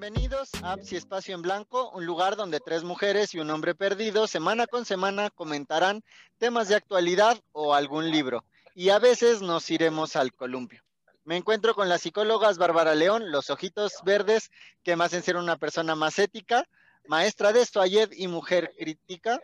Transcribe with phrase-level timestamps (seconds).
[0.00, 4.26] Bienvenidos a Psi Espacio en Blanco, un lugar donde tres mujeres y un hombre perdido
[4.26, 6.02] semana con semana comentarán
[6.38, 8.42] temas de actualidad o algún libro.
[8.74, 10.82] Y a veces nos iremos al columpio.
[11.24, 14.50] Me encuentro con las psicólogas Bárbara León, los ojitos verdes,
[14.82, 16.64] que me hacen ser una persona más ética,
[17.06, 19.38] maestra de Stoayed y mujer crítica.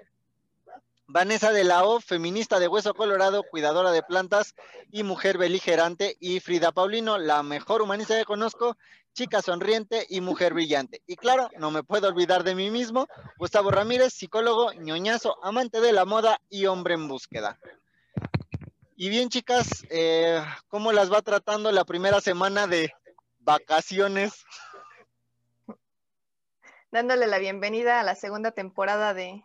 [1.08, 4.54] Vanessa de la O, feminista de hueso colorado, cuidadora de plantas
[4.90, 6.16] y mujer beligerante.
[6.18, 8.76] Y Frida Paulino, la mejor humanista que conozco,
[9.12, 11.02] chica sonriente y mujer brillante.
[11.06, 13.06] Y claro, no me puedo olvidar de mí mismo,
[13.38, 17.58] Gustavo Ramírez, psicólogo, ñoñazo, amante de la moda y hombre en búsqueda.
[18.96, 22.92] Y bien, chicas, eh, ¿cómo las va tratando la primera semana de
[23.38, 24.44] vacaciones?
[26.90, 29.44] Dándole la bienvenida a la segunda temporada de,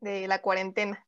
[0.00, 1.04] de la cuarentena.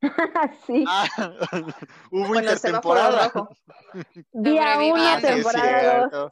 [0.66, 0.84] sí.
[0.86, 1.08] Ah,
[2.10, 3.32] hubo Bueno, intertemporada.
[4.32, 6.10] Día una, Ah, temporada dos.
[6.10, 6.30] cierto,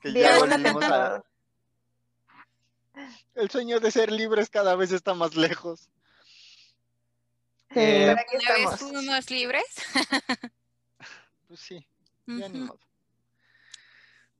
[0.00, 1.24] que Día ya una, volvimos a- temporada.
[3.34, 5.88] El sueño de ser libres cada vez está más lejos.
[7.72, 7.80] Sí.
[7.80, 9.64] Eh, Una vez fuimos libres.
[11.46, 11.86] pues sí,
[12.26, 12.80] ya ni modo.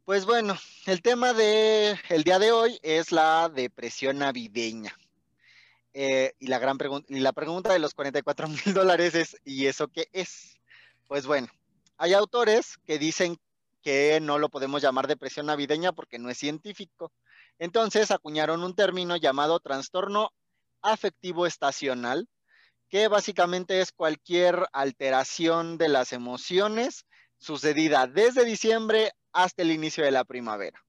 [0.04, 4.96] Pues bueno, el tema de el día de hoy es la depresión navideña.
[6.00, 9.66] Eh, y la gran pregunta, y la pregunta de los 44 mil dólares es, ¿y
[9.66, 10.60] eso qué es?
[11.08, 11.48] Pues bueno,
[11.96, 13.36] hay autores que dicen
[13.82, 17.10] que no lo podemos llamar depresión navideña porque no es científico.
[17.58, 20.30] Entonces acuñaron un término llamado trastorno
[20.82, 22.28] afectivo estacional,
[22.88, 27.06] que básicamente es cualquier alteración de las emociones
[27.38, 30.80] sucedida desde diciembre hasta el inicio de la primavera.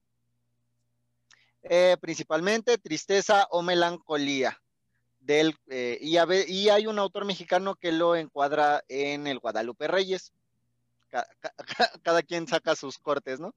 [1.64, 4.62] Eh, principalmente tristeza o melancolía.
[5.20, 9.38] Del, eh, y, a ve- y hay un autor mexicano que lo encuadra en el
[9.38, 10.32] Guadalupe Reyes.
[11.10, 13.54] Ca- ca- ca- cada quien saca sus cortes, ¿no?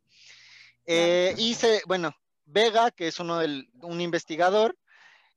[0.86, 2.12] Eh, y se, bueno,
[2.46, 4.76] Vega, que es uno del, un investigador,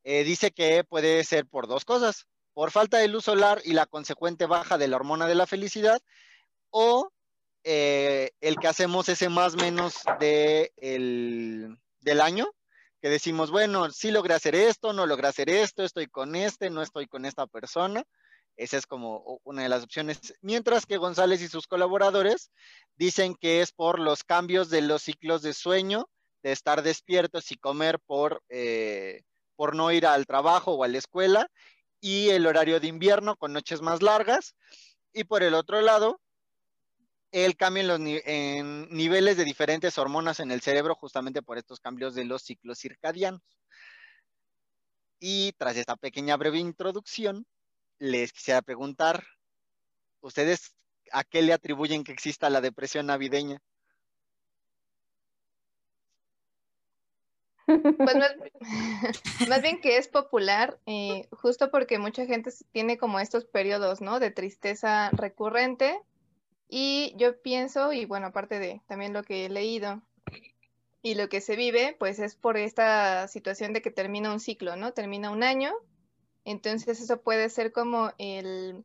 [0.03, 3.87] eh, dice que puede ser por dos cosas, por falta de luz solar y la
[3.87, 6.01] consecuente baja de la hormona de la felicidad,
[6.71, 7.11] o
[7.63, 12.47] el que hacemos ese más menos de el- del año,
[13.07, 16.83] que decimos, bueno, sí logré hacer esto, no logré hacer esto, estoy con este, no
[16.83, 18.03] estoy con esta persona.
[18.57, 20.35] Esa es como una de las opciones.
[20.41, 22.51] Mientras que González y sus colaboradores
[22.97, 26.09] dicen que es por los cambios de los ciclos de sueño,
[26.43, 29.23] de estar despiertos y comer por, eh,
[29.55, 31.49] por no ir al trabajo o a la escuela,
[32.01, 34.57] y el horario de invierno con noches más largas.
[35.13, 36.21] Y por el otro lado,
[37.33, 38.01] el cambio en los
[38.91, 43.43] niveles de diferentes hormonas en el cerebro, justamente por estos cambios de los ciclos circadianos.
[45.19, 47.47] Y tras esta pequeña breve introducción,
[47.99, 49.25] les quisiera preguntar,
[50.21, 50.75] ¿ustedes
[51.13, 53.63] a qué le atribuyen que exista la depresión navideña?
[57.67, 58.37] Pues más,
[59.63, 64.21] bien que es popular, eh, justo porque mucha gente tiene como estos periodos, ¿no?
[64.21, 66.01] De tristeza recurrente.
[66.69, 70.03] Y yo pienso, y bueno, aparte de también lo que he leído
[71.03, 74.75] y lo que se vive, pues es por esta situación de que termina un ciclo,
[74.75, 74.93] ¿no?
[74.93, 75.73] Termina un año.
[76.45, 78.85] Entonces eso puede ser como el,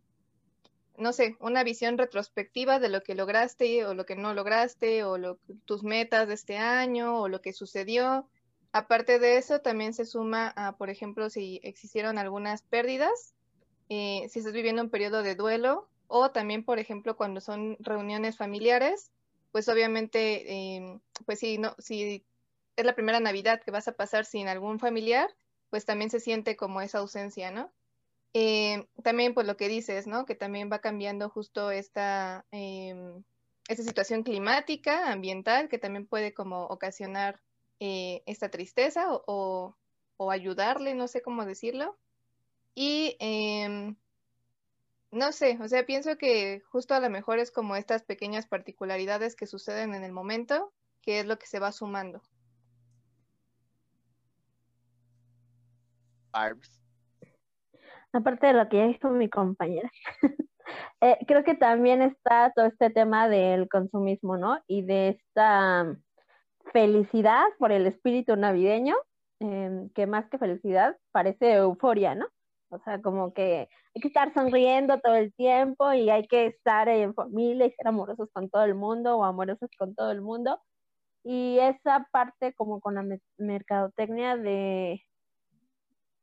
[0.97, 5.37] no sé, una visión retrospectiva de lo que lograste o lo que no lograste, o
[5.65, 8.27] tus metas de este año, o lo que sucedió.
[8.71, 13.33] Aparte de eso, también se suma a, por ejemplo, si existieron algunas pérdidas,
[13.89, 18.37] eh, si estás viviendo un periodo de duelo, o también, por ejemplo, cuando son reuniones
[18.37, 19.11] familiares,
[19.51, 22.25] pues obviamente, eh, pues si no, si
[22.75, 25.29] es la primera Navidad que vas a pasar sin algún familiar,
[25.69, 27.71] pues también se siente como esa ausencia, ¿no?
[28.33, 30.25] Eh, también, pues lo que dices, ¿no?
[30.25, 33.23] Que también va cambiando justo esta, em,
[33.67, 37.41] esta situación climática, ambiental, que también puede como ocasionar
[37.79, 39.77] eh, esta tristeza o, o-
[40.17, 41.97] o ayudarle, no sé cómo decirlo.
[42.75, 43.95] Y em,
[45.11, 49.35] no sé, o sea, pienso que justo a lo mejor es como estas pequeñas particularidades
[49.35, 52.21] que suceden en el momento, que es lo que se va sumando.
[58.13, 59.91] Aparte de lo que ya dijo mi compañera,
[61.01, 64.61] eh, creo que también está todo este tema del consumismo, ¿no?
[64.67, 65.93] Y de esta
[66.71, 68.95] felicidad por el espíritu navideño,
[69.39, 72.27] em, que más que felicidad parece euforia, ¿no?
[72.71, 76.87] O sea, como que hay que estar sonriendo todo el tiempo y hay que estar
[76.89, 80.61] en familia y ser amorosos con todo el mundo o amorosos con todo el mundo.
[81.23, 85.01] Y esa parte como con la me- mercadotecnia de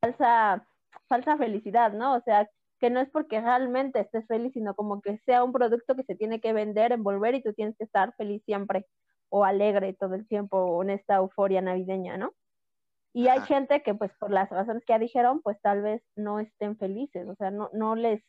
[0.00, 0.66] falsa,
[1.08, 2.16] falsa felicidad, ¿no?
[2.16, 2.48] O sea,
[2.80, 6.14] que no es porque realmente estés feliz, sino como que sea un producto que se
[6.16, 8.86] tiene que vender, envolver y tú tienes que estar feliz siempre
[9.30, 12.32] o alegre todo el tiempo o en esta euforia navideña, ¿no?
[13.12, 16.40] Y hay gente que pues por las razones que ya dijeron, pues tal vez no
[16.40, 18.22] estén felices, o sea, no, no les,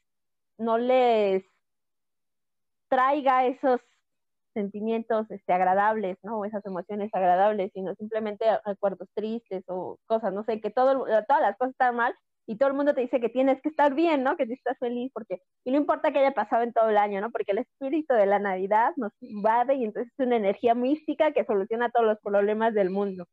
[0.58, 1.44] no les
[2.90, 3.81] traiga esos
[4.54, 6.40] sentimientos este, agradables, ¿no?
[6.40, 11.42] O esas emociones agradables, sino simplemente recuerdos tristes o cosas, no sé, que todo, todas
[11.42, 12.16] las cosas están mal
[12.48, 14.36] y todo el mundo te dice que tienes que estar bien, ¿no?
[14.36, 17.30] Que estás feliz, porque, y no importa que haya pasado en todo el año, ¿no?
[17.32, 21.46] Porque el espíritu de la Navidad nos invade y entonces es una energía mística que
[21.46, 23.28] soluciona todos los problemas del mundo.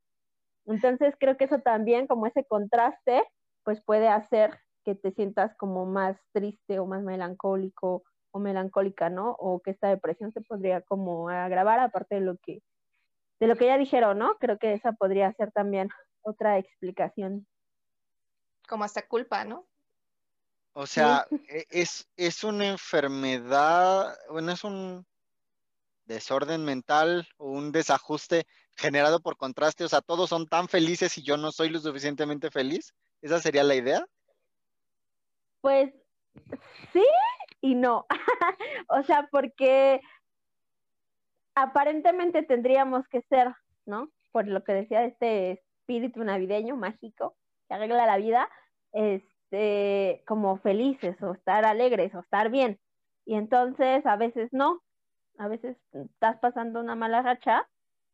[0.67, 3.23] Entonces creo que eso también, como ese contraste,
[3.65, 9.31] pues puede hacer que te sientas como más triste o más melancólico o melancólica, ¿no?
[9.39, 12.63] O que esta depresión se podría como agravar aparte de lo que
[13.39, 14.37] de lo que ya dijeron, ¿no?
[14.39, 15.89] Creo que esa podría ser también
[16.23, 17.47] otra explicación.
[18.67, 19.67] Como hasta culpa, ¿no?
[20.73, 25.07] O sea, e, es, es una enfermedad, bueno, es un
[26.07, 31.23] desorden mental o un desajuste generado por contraste, o sea, todos son tan felices y
[31.23, 32.95] yo no soy lo suficientemente feliz.
[33.23, 34.07] ¿Esa sería la idea?
[35.61, 35.93] Pues
[36.93, 37.05] sí
[37.61, 38.07] y no.
[38.89, 40.01] o sea, porque
[41.55, 43.53] aparentemente tendríamos que ser,
[43.87, 44.11] ¿no?
[44.33, 47.37] Por lo que decía este espíritu navideño mágico
[47.69, 48.49] que arregla la vida,
[48.93, 52.79] este, como felices o estar alegres o estar bien.
[53.25, 54.83] Y entonces a veces no,
[55.39, 57.69] a veces estás pasando una mala racha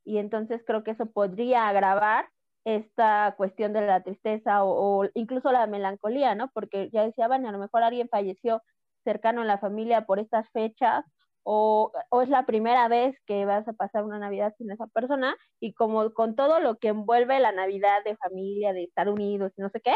[0.04, 2.28] y entonces creo que eso podría agravar
[2.64, 6.50] esta cuestión de la tristeza o, incluso la melancolía, ¿no?
[6.54, 8.62] Porque ya decía, bueno, a lo mejor alguien falleció
[9.04, 11.04] cercano en la familia por estas fechas
[11.44, 15.36] o, o, es la primera vez que vas a pasar una Navidad sin esa persona
[15.60, 19.62] y como con todo lo que envuelve la Navidad de familia, de estar unidos y
[19.62, 19.94] no sé qué,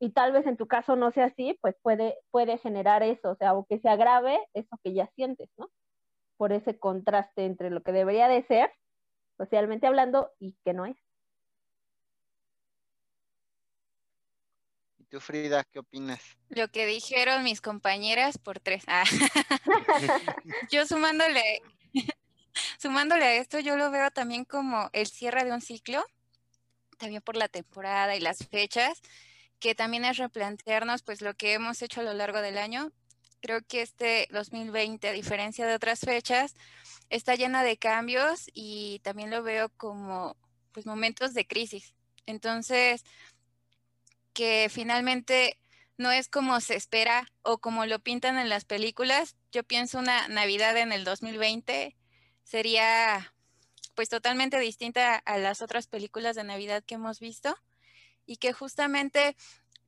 [0.00, 3.36] y tal vez en tu caso no sea así, pues puede, puede generar eso, o
[3.36, 5.68] sea, o que se agrave eso que ya sientes, ¿no?
[6.36, 8.70] Por ese contraste entre lo que debería de ser
[9.36, 10.96] socialmente hablando y que no es.
[14.98, 16.20] ¿Y tú, Frida, qué opinas?
[16.48, 18.84] Lo que dijeron mis compañeras por tres.
[18.86, 19.04] Ah.
[20.70, 21.62] yo sumándole,
[22.78, 26.04] sumándole a esto, yo lo veo también como el cierre de un ciclo,
[26.98, 29.00] también por la temporada y las fechas,
[29.58, 32.90] que también es replantearnos pues lo que hemos hecho a lo largo del año.
[33.40, 36.54] Creo que este 2020, a diferencia de otras fechas,
[37.10, 40.36] está llena de cambios y también lo veo como
[40.72, 41.94] pues momentos de crisis.
[42.26, 43.04] Entonces,
[44.32, 45.58] que finalmente
[45.98, 49.36] no es como se espera o como lo pintan en las películas.
[49.52, 51.96] Yo pienso una Navidad en el 2020
[52.46, 53.34] sería
[53.94, 57.56] pues totalmente distinta a las otras películas de Navidad que hemos visto
[58.26, 59.36] y que justamente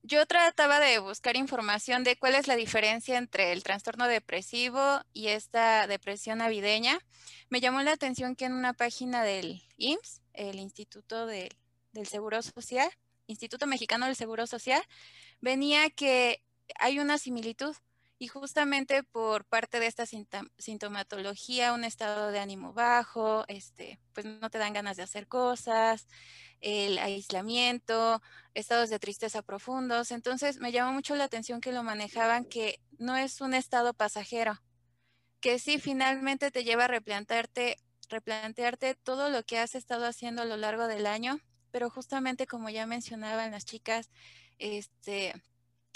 [0.02, 5.28] yo trataba de buscar información de cuál es la diferencia entre el trastorno depresivo y
[5.28, 6.98] esta depresión navideña.
[7.50, 11.50] Me llamó la atención que en una página del IMSS, el Instituto del
[12.06, 12.90] Seguro Social,
[13.26, 14.82] Instituto Mexicano del Seguro Social,
[15.40, 16.42] venía que
[16.78, 17.74] hay una similitud
[18.18, 20.04] y justamente por parte de esta
[20.58, 26.08] sintomatología, un estado de ánimo bajo, este, pues no te dan ganas de hacer cosas,
[26.60, 28.20] el aislamiento,
[28.54, 30.10] estados de tristeza profundos.
[30.10, 34.60] Entonces me llamó mucho la atención que lo manejaban que no es un estado pasajero,
[35.40, 37.76] que sí finalmente te lleva a replantearte,
[38.08, 41.38] replantearte todo lo que has estado haciendo a lo largo del año,
[41.70, 44.10] pero justamente como ya mencionaban las chicas,
[44.58, 45.34] este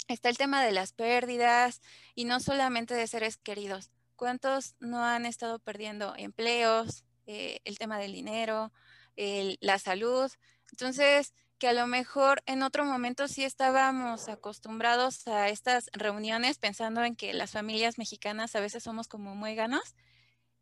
[0.07, 1.81] está el tema de las pérdidas
[2.15, 3.91] y no solamente de seres queridos.
[4.15, 8.71] ¿Cuántos no han estado perdiendo empleos, eh, el tema del dinero,
[9.15, 10.31] la salud?
[10.71, 11.33] Entonces,
[11.63, 17.15] que a lo mejor en otro momento sí estábamos acostumbrados a estas reuniones pensando en
[17.15, 19.95] que las familias mexicanas a veces somos como muéganos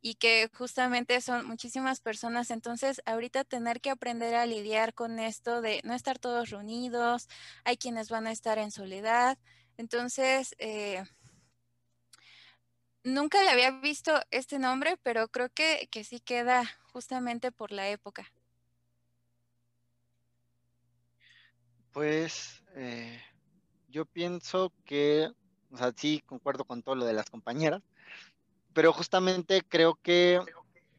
[0.02, 2.52] y que justamente son muchísimas personas.
[2.52, 7.28] Entonces, ahorita tener que aprender a lidiar con esto de no estar todos reunidos,
[7.64, 9.38] hay quienes van a estar en soledad.
[9.78, 11.04] Entonces, eh,
[13.04, 17.90] nunca le había visto este nombre, pero creo que, que sí queda justamente por la
[17.90, 18.32] época.
[21.92, 23.22] Pues eh,
[23.90, 25.30] yo pienso que,
[25.72, 27.82] o sea, sí concuerdo con todo lo de las compañeras,
[28.74, 30.40] pero justamente creo que,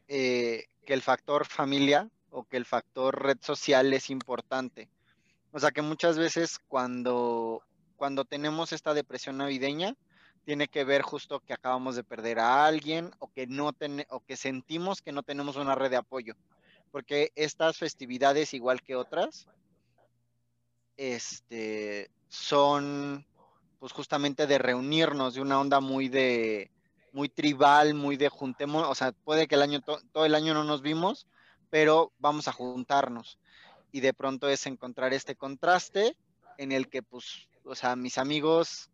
[0.07, 4.89] eh, que el factor familia o que el factor red social es importante.
[5.51, 7.61] O sea, que muchas veces cuando,
[7.95, 9.95] cuando tenemos esta depresión navideña,
[10.45, 14.19] tiene que ver justo que acabamos de perder a alguien o que, no ten, o
[14.19, 16.35] que sentimos que no tenemos una red de apoyo.
[16.91, 19.47] Porque estas festividades, igual que otras,
[20.97, 23.25] este, son
[23.79, 26.71] pues justamente de reunirnos, de una onda muy de,
[27.13, 30.63] muy tribal, muy de juntemos, o sea, puede que el año, todo el año no
[30.63, 31.27] nos vimos,
[31.69, 33.39] pero vamos a juntarnos.
[33.91, 36.17] y de pronto es encontrar este contraste
[36.57, 38.89] en el que, pues, o sea, mis amigos,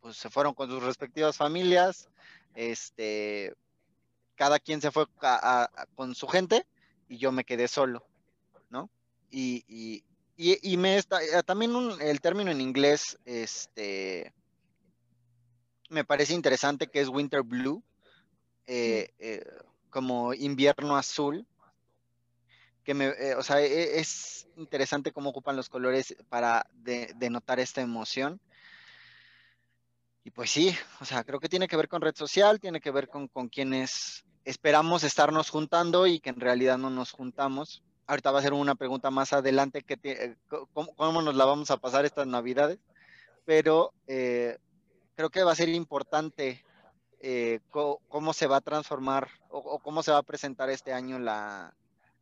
[0.00, 2.08] pues se fueron con sus respectivas familias,
[2.54, 3.54] este,
[4.34, 5.06] cada quien se fue
[5.94, 6.66] con su gente
[7.08, 8.06] y yo me quedé solo,
[8.70, 8.88] ¿no?
[9.30, 10.04] Y, y,
[10.36, 14.32] y, me está, eh, también el término en inglés, este,
[15.92, 17.82] me parece interesante que es winter blue,
[18.66, 19.44] eh, eh,
[19.90, 21.46] como invierno azul,
[22.82, 28.40] que me, o sea, e, es interesante cómo ocupan los colores para denotar esta emoción.
[30.24, 32.90] Y pues sí, o sea, creo que tiene que ver con red social, tiene que
[32.90, 37.82] ver con, con quienes esperamos estarnos juntando y que en realidad no nos juntamos.
[38.06, 41.76] Ahorita va a ser una pregunta más adelante, que eh, ¿cómo, nos la vamos a
[41.76, 42.78] pasar estas navidades?
[43.44, 44.58] Pero eh,
[45.22, 46.64] creo que va a ser importante
[47.20, 51.72] eh, cómo se va a transformar o, cómo se va a presentar este año la,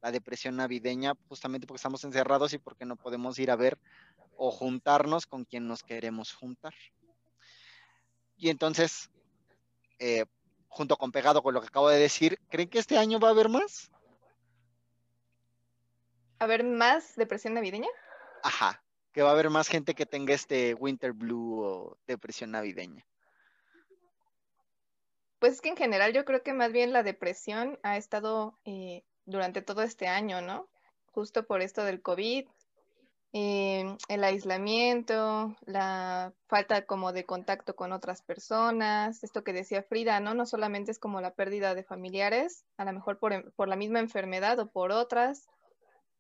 [0.03, 3.79] la depresión navideña, justamente porque estamos encerrados y porque no podemos ir a ver
[4.37, 6.75] o juntarnos con quien nos queremos juntar.
[8.37, 9.11] Y entonces,
[9.99, 10.27] eh,
[10.69, 13.31] junto con pegado con lo que acabo de decir, ¿creen que este año va a
[13.31, 13.91] haber más?
[16.39, 17.89] ¿A haber más depresión navideña?
[18.43, 23.05] Ajá, que va a haber más gente que tenga este winter blue o depresión navideña.
[25.39, 29.05] Pues es que en general yo creo que más bien la depresión ha estado eh,
[29.25, 30.69] durante todo este año, ¿no?
[31.13, 32.47] Justo por esto del COVID,
[33.33, 40.19] eh, el aislamiento, la falta como de contacto con otras personas, esto que decía Frida,
[40.21, 40.35] ¿no?
[40.35, 44.01] No solamente es como la pérdida de familiares, a lo mejor por, por la misma
[44.01, 45.49] enfermedad o por otras.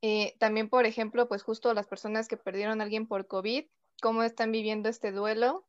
[0.02, 3.66] Eh, también, por ejemplo, pues justo las personas que perdieron a alguien por COVID,
[4.00, 5.66] cómo están viviendo este duelo,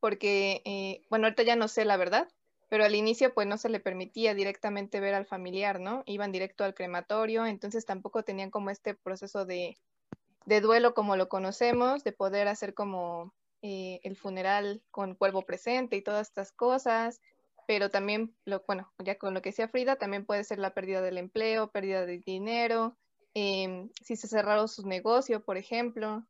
[0.00, 2.28] porque, eh, bueno, ahorita ya no sé la verdad,
[2.68, 6.04] pero al inicio pues no se le permitía directamente ver al familiar, ¿no?
[6.06, 9.76] Iban directo al crematorio, entonces tampoco tenían como este proceso de
[10.46, 15.96] de duelo como lo conocemos, de poder hacer como eh, el funeral con cuervo presente
[15.96, 17.20] y todas estas cosas,
[17.66, 21.02] pero también, lo, bueno, ya con lo que decía Frida, también puede ser la pérdida
[21.02, 22.96] del empleo, pérdida de dinero,
[23.34, 26.24] em, si se cerraron sus negocios, por ejemplo,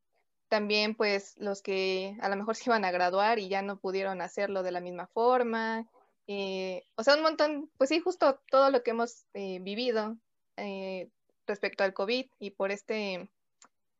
[0.48, 4.20] también pues los que a lo mejor se iban a graduar y ya no pudieron
[4.20, 5.88] hacerlo de la misma forma,
[6.26, 10.16] eh, o sea, un montón, pues sí, justo todo lo que hemos eh, vivido
[11.46, 13.30] respecto al COVID y por este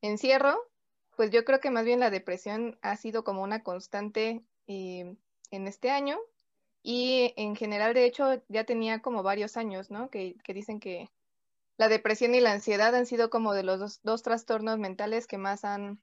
[0.02, 0.56] encierro,
[1.16, 5.16] pues yo creo que más bien la depresión ha sido como una constante eh,
[5.50, 6.18] en este año
[6.82, 10.08] y en general, de hecho, ya tenía como varios años, ¿no?
[10.08, 11.10] Que, dicen que
[11.80, 15.64] la depresión y la ansiedad han sido como de los dos, trastornos mentales que más
[15.64, 15.98] han,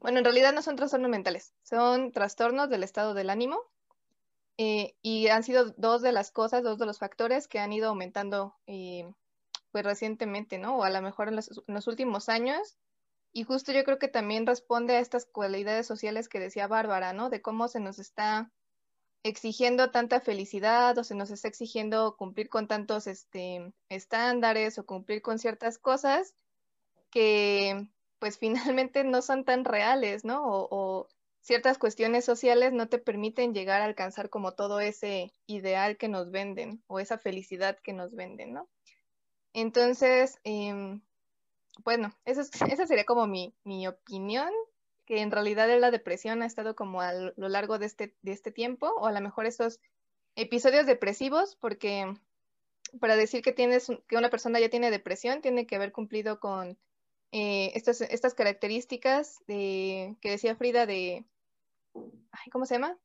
[0.00, 3.60] bueno, en realidad no son trastornos mentales, son trastornos del estado del ánimo
[4.58, 7.90] eh, y han sido dos de las cosas, dos de los factores que han ido
[7.90, 9.08] aumentando eh,
[9.70, 10.78] pues recientemente, ¿no?
[10.78, 12.76] O a lo mejor en los últimos años
[13.32, 17.30] y justo yo creo que también responde a estas cualidades sociales que decía Bárbara, ¿no?
[17.30, 18.50] De cómo se nos está
[19.24, 25.22] exigiendo tanta felicidad o se nos está exigiendo cumplir con tantos este, estándares o cumplir
[25.22, 26.34] con ciertas cosas
[27.10, 27.88] que
[28.20, 28.38] pues
[28.78, 30.42] finalmente no son tan reales, ¿no?
[30.44, 31.08] O,
[31.40, 36.30] ciertas cuestiones sociales no te permiten llegar a alcanzar como todo ese ideal que nos
[36.30, 38.66] venden o esa felicidad que nos venden, ¿no?
[39.52, 40.98] Entonces, eh,
[41.82, 42.44] bueno, esa
[42.86, 43.54] sería como mi,
[43.86, 44.50] opinión,
[45.06, 48.50] que en realidad la depresión ha estado como a lo largo de este, de este
[48.52, 49.80] tiempo, o a lo mejor estos
[50.36, 52.14] episodios depresivos, porque
[53.00, 56.78] para decir que tienes que una persona ya tiene depresión, tiene que haber cumplido con
[57.32, 61.24] eh, estas, estas características de, que decía Frida de,
[62.52, 62.96] ¿cómo se llama?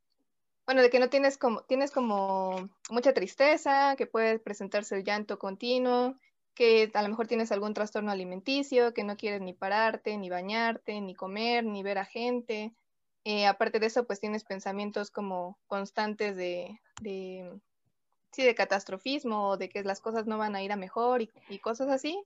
[0.66, 5.40] Bueno, de que no tienes como, tienes como mucha tristeza, que puede presentarse el llanto
[5.40, 6.16] continuo,
[6.60, 11.00] que a lo mejor tienes algún trastorno alimenticio, que no quieres ni pararte, ni bañarte,
[11.00, 12.76] ni comer, ni ver a gente.
[13.24, 19.86] Eh, aparte de eso, pues tienes pensamientos como constantes de, sí, de catastrofismo, de que
[19.86, 22.22] las cosas no van a ir a mejor y, cosas así.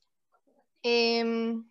[0.81, 1.69] Em,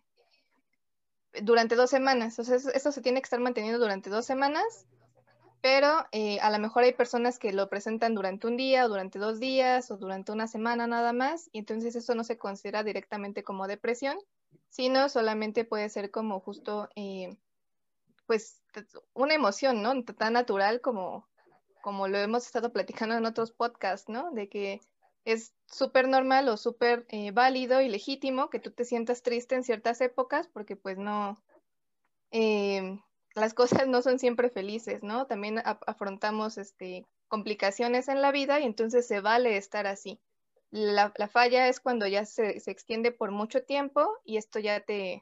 [1.41, 4.85] durante dos semanas, o esto se tiene que estar manteniendo durante dos semanas
[5.63, 9.17] pero eh, a lo mejor hay personas que lo presentan durante un día, o durante
[9.17, 13.45] dos días, o durante una semana nada más, y entonces eso no se considera directamente
[13.45, 14.17] como depresión,
[14.67, 17.37] sino solamente puede ser como justo, eh,
[18.25, 18.61] pues,
[19.13, 20.03] una emoción, ¿no?
[20.03, 21.29] Tan natural como,
[21.81, 24.31] como lo hemos estado platicando en otros podcasts, ¿no?
[24.31, 24.81] De que
[25.23, 29.63] es súper normal o súper eh, válido y legítimo que tú te sientas triste en
[29.63, 31.41] ciertas épocas porque pues no,
[33.35, 35.25] las cosas no son siempre felices, ¿no?
[35.25, 40.19] También afrontamos este, complicaciones en la vida y entonces se vale estar así.
[40.69, 45.21] La, falla es cuando ya se, extiende por mucho tiempo y esto ya te,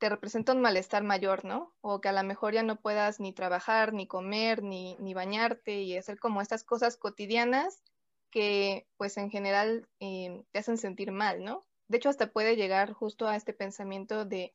[0.00, 1.74] representa un malestar mayor, ¿no?
[1.80, 5.82] O que a lo mejor ya no puedas ni trabajar, ni comer, ni, ni bañarte
[5.82, 7.82] y hacer como estas cosas cotidianas
[8.30, 11.64] que pues en general eh, te hacen sentir mal, ¿no?
[11.88, 14.52] De hecho, hasta puede llegar justo a este pensamiento de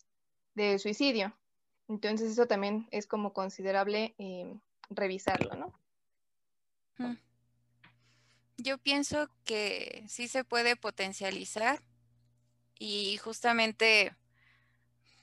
[0.80, 1.34] suicidio.
[1.92, 4.56] Entonces eso también es como considerable eh,
[4.90, 5.74] revisarlo, ¿no?
[8.58, 11.84] Yo pienso que sí se puede potencializar
[12.80, 14.16] y justamente,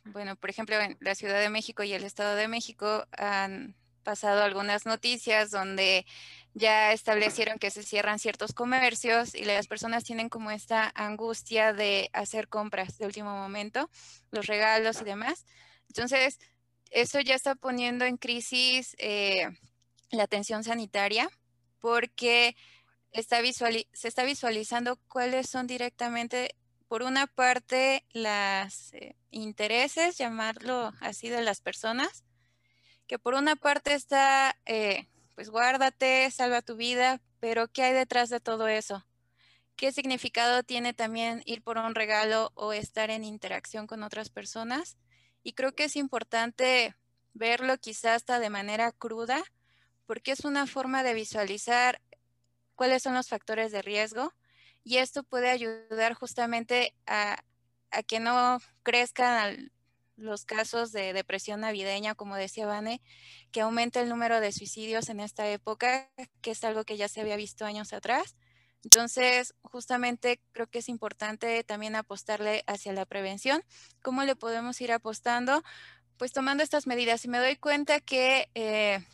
[0.04, 4.42] bueno, por ejemplo, en la Ciudad de México y el Estado de México han pasado
[4.42, 6.04] algunas noticias donde
[6.52, 12.10] ya establecieron que se cierran ciertos comercios y las personas tienen como esta angustia de
[12.12, 13.88] hacer compras de último momento,
[14.32, 15.46] los regalos y demás.
[15.88, 16.38] Entonces,
[16.90, 19.48] eso ya está poniendo en crisis eh,
[20.10, 21.30] la atención sanitaria
[21.80, 22.56] porque
[23.12, 26.54] se está visualizando cuáles son directamente,
[26.88, 32.24] por una parte, los eh, intereses, llamarlo así, de las personas,
[33.06, 38.28] que por una parte está, eh, pues guárdate, salva tu vida, pero ¿qué hay detrás
[38.28, 39.04] de todo eso?
[39.76, 44.96] ¿Qué significado tiene también ir por un regalo o estar en interacción con otras personas?
[45.42, 46.94] Y creo que es importante
[47.34, 49.42] verlo quizás hasta de manera cruda,
[50.06, 52.00] porque es una forma de visualizar
[52.74, 54.32] cuáles son los factores de riesgo
[54.88, 57.42] y esto puede ayudar justamente a,
[58.06, 59.70] que no crezcan
[60.16, 63.02] los casos de depresión navideña, como decía Vane,
[63.52, 67.20] que aumente el número de suicidios en esta época, que es algo que ya se
[67.20, 68.34] había visto años atrás.
[68.84, 73.62] Entonces, justamente creo que es importante también apostarle hacia la prevención.
[74.02, 75.62] ¿Cómo le podemos ir apostando?
[76.16, 77.24] Pues tomando estas medidas.
[77.24, 79.04] Y me doy cuenta que eh,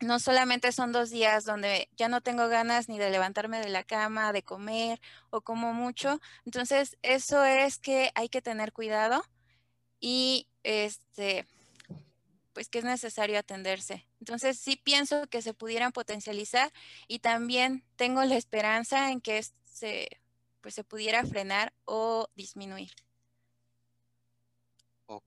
[0.00, 3.84] no solamente son dos días donde ya no tengo ganas ni de levantarme de la
[3.84, 5.00] cama, de comer
[5.30, 6.20] o como mucho.
[6.44, 9.24] Entonces, eso es que hay que tener cuidado
[10.00, 11.46] y este
[12.56, 14.06] pues que es necesario atenderse.
[14.18, 16.72] Entonces, sí pienso que se pudieran potencializar
[17.06, 20.08] y también tengo la esperanza en que se
[20.62, 22.92] pues se pudiera frenar o disminuir.
[25.04, 25.26] Ok.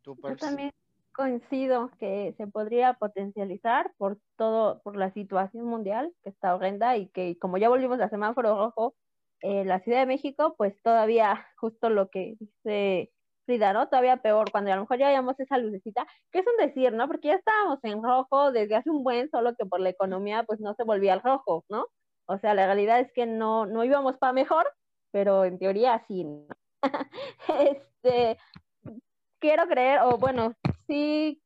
[0.00, 0.72] ¿Tú, Yo también
[1.12, 7.08] coincido que se podría potencializar por todo, por la situación mundial que está horrenda y
[7.08, 8.94] que como ya volvimos a semáforo rojo,
[9.42, 13.12] en eh, la Ciudad de México, pues todavía justo lo que dice
[13.46, 13.88] Frida, ¿no?
[13.88, 17.06] Todavía peor, cuando a lo mejor ya veíamos esa lucecita, que es un decir, ¿no?
[17.06, 20.60] Porque ya estábamos en rojo desde hace un buen, solo que por la economía pues
[20.60, 21.86] no se volvía al rojo, ¿no?
[22.26, 24.66] O sea, la realidad es que no, no íbamos para mejor,
[25.12, 26.24] pero en teoría sí.
[26.24, 26.46] ¿no?
[27.60, 28.36] este,
[29.38, 30.52] quiero creer, o bueno,
[30.86, 31.40] sí,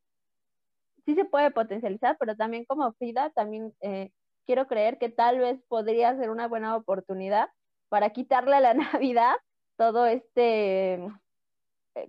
[1.05, 4.11] sí se puede potencializar, pero también como Frida, también eh,
[4.45, 7.49] quiero creer que tal vez podría ser una buena oportunidad
[7.89, 8.73] para quitarle a la
[9.13, 9.35] Navidad
[9.77, 10.99] todo este,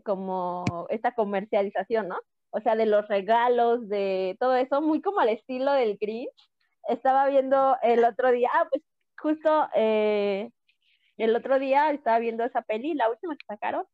[0.05, 2.19] como esta comercialización, ¿no?
[2.51, 6.31] O sea, de los regalos, de todo eso, muy como al estilo del Grinch.
[6.89, 8.83] Estaba viendo el otro día, ah, pues
[9.19, 10.51] justo eh,
[11.17, 13.85] el otro día estaba viendo esa peli, la última que sacaron,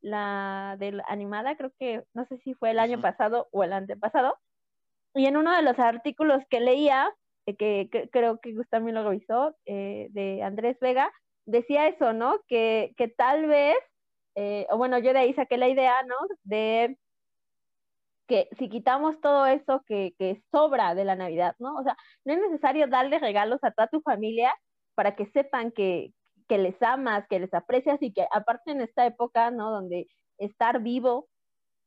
[0.00, 3.72] la de la animada, creo que no sé si fue el año pasado o el
[3.72, 4.36] antepasado,
[5.14, 7.08] y en uno de los artículos que leía,
[7.46, 11.12] eh, que, creo que Gustavo lo revisó, eh, de Andrés Vega,
[11.46, 12.40] decía eso, ¿no?
[12.48, 13.76] Que, que tal vez,
[14.34, 16.16] eh, o bueno, yo de ahí saqué la idea, ¿no?
[16.44, 16.98] De
[18.28, 21.76] que si quitamos todo eso que, que sobra de la Navidad, ¿no?
[21.76, 24.54] O sea, no es necesario darle regalos a toda tu familia
[24.94, 26.12] para que sepan que,
[26.48, 29.70] que les amas, que les aprecias y que aparte en esta época, ¿no?
[29.70, 30.06] Donde
[30.38, 31.28] estar vivo,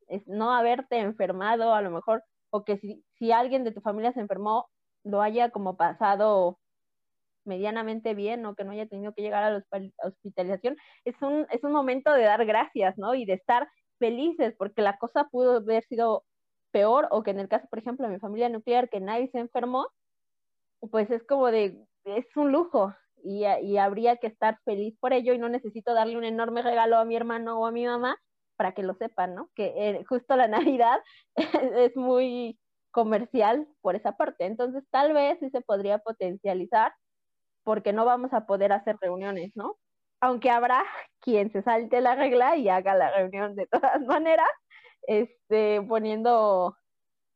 [0.07, 4.13] es no haberte enfermado a lo mejor, o que si, si alguien de tu familia
[4.13, 4.67] se enfermó,
[5.03, 6.59] lo haya como pasado
[7.45, 9.63] medianamente bien o que no haya tenido que llegar a la
[10.03, 13.15] hospitalización, es un, es un momento de dar gracias, ¿no?
[13.15, 13.67] Y de estar
[13.99, 16.23] felices, porque la cosa pudo haber sido
[16.71, 19.39] peor, o que en el caso, por ejemplo, de mi familia nuclear, que nadie se
[19.39, 19.87] enfermó,
[20.91, 22.93] pues es como de, es un lujo,
[23.25, 27.05] y, habría que estar feliz por ello y no necesito darle un enorme regalo a
[27.05, 28.17] mi hermano o a mi mamá
[28.55, 29.49] para que lo sepan, ¿no?
[29.55, 30.99] Que eh, justo la Navidad
[31.35, 32.59] es muy
[32.91, 34.45] comercial por esa parte.
[34.45, 36.93] Entonces, tal vez sí se podría potencializar
[37.65, 39.75] porque no vamos a poder hacer reuniones, ¿no?
[40.21, 40.85] Aunque habrá
[41.21, 44.47] quien se salte la regla y haga la reunión de todas maneras,
[45.07, 46.77] este, poniendo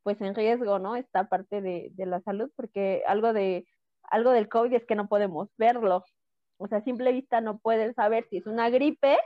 [0.03, 0.95] pues en riesgo, ¿no?
[0.95, 3.67] Esta parte de, de la salud, porque algo de
[4.03, 6.03] algo del COVID es que no podemos verlo.
[6.57, 9.17] O sea, a simple vista no pueden saber si es una gripe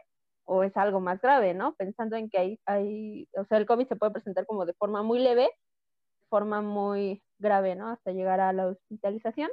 [0.46, 1.74] o es algo más grave, ¿no?
[1.76, 5.04] Pensando en que hay, hay, o sea, el COVID se puede presentar como de forma
[5.04, 5.50] muy leve,
[6.30, 7.90] forma muy grave, ¿no?
[7.90, 9.50] Hasta llegar a la hospitalización.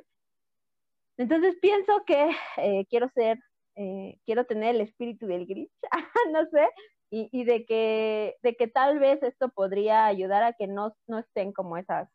[1.20, 3.38] Entonces pienso que eh, quiero ser,
[3.76, 5.70] eh, quiero tener el espíritu del Grinch,
[6.33, 6.66] no sé,
[7.11, 11.52] y, de, que, de que tal vez esto podría ayudar a que no, no estén
[11.52, 12.09] como esas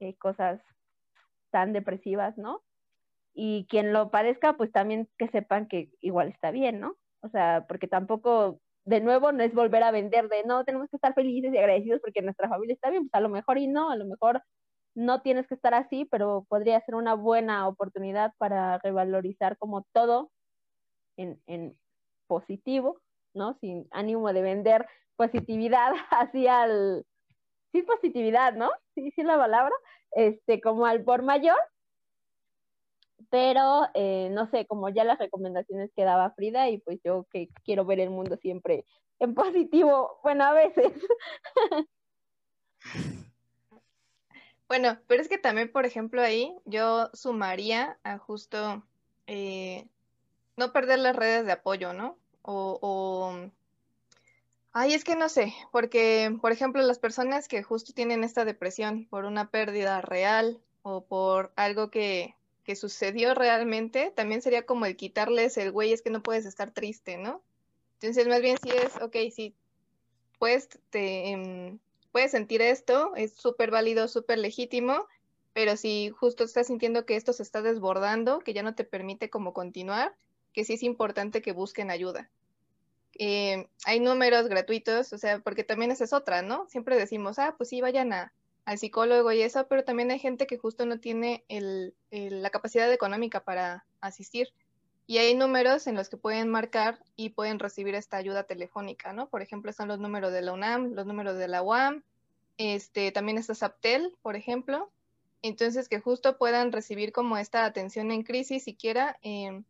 [0.00, 0.62] eh, cosas
[1.50, 2.62] tan depresivas, ¿no?
[3.34, 6.96] Y quien lo padezca, pues también que sepan que igual está bien, ¿no?
[7.20, 10.96] O sea, porque tampoco, de nuevo, no es volver a vender de, no, tenemos que
[10.96, 13.90] estar felices y agradecidos porque nuestra familia está bien, pues a lo mejor y no,
[13.90, 14.42] a lo mejor
[14.98, 20.32] no tienes que estar así, pero podría ser una buena oportunidad para revalorizar como todo
[21.16, 21.78] en, en
[22.26, 23.00] positivo,
[23.32, 23.56] ¿no?
[23.60, 27.06] Sin ánimo de vender positividad hacia el,
[27.70, 28.72] sí positividad, ¿no?
[28.96, 29.72] Sí, sí la palabra,
[30.10, 31.58] este, como al por mayor,
[33.30, 37.50] pero eh, no sé, como ya las recomendaciones que daba Frida y pues yo que
[37.64, 38.84] quiero ver el mundo siempre
[39.20, 40.92] en positivo, bueno, a veces.
[44.68, 48.84] Bueno, pero es que también, por ejemplo, ahí yo sumaría a justo
[49.26, 49.86] eh,
[50.56, 52.18] no perder las redes de apoyo, ¿no?
[52.42, 53.50] O, o,
[54.72, 59.06] ay, es que no sé, porque, por ejemplo, las personas que justo tienen esta depresión
[59.08, 64.96] por una pérdida real o por algo que, que sucedió realmente, también sería como el
[64.96, 67.42] quitarles el güey, es que no puedes estar triste, ¿no?
[67.94, 69.54] Entonces, más bien si es, ok, sí,
[70.38, 71.78] pues te, em,
[72.18, 75.06] puedes sentir esto, es súper válido, súper legítimo,
[75.52, 79.30] pero si justo estás sintiendo que esto se está desbordando, que ya no te permite
[79.30, 80.16] como continuar,
[80.52, 82.28] que sí es importante que busquen ayuda.
[83.20, 86.66] Eh, hay números gratuitos, o sea, porque también esa es otra, ¿no?
[86.68, 88.32] Siempre decimos, ah, pues sí, vayan a,
[88.64, 91.44] al psicólogo y eso, pero también hay gente que justo no tiene
[92.10, 94.48] la capacidad económica para asistir.
[95.08, 99.26] Y hay números en los que pueden marcar y pueden recibir esta ayuda telefónica, ¿no?
[99.30, 102.02] Por ejemplo, están los números de la UNAM, los números de la UAM,
[102.58, 104.92] este, también está SAPTEL, por ejemplo.
[105.40, 109.62] Entonces, que justo puedan recibir como esta atención en crisis siquiera eh,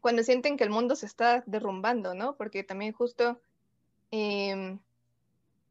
[0.00, 2.36] cuando sienten que el mundo se está derrumbando, ¿no?
[2.36, 3.40] Porque también justo,
[4.12, 4.78] eh,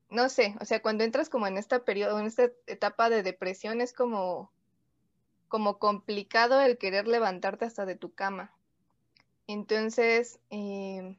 [0.09, 3.79] no sé, o sea, cuando entras como en esta periodo, en esta etapa de depresión,
[3.79, 4.51] es como,
[5.47, 8.51] como complicado el querer levantarte hasta de tu cama.
[9.47, 11.17] Entonces, eh,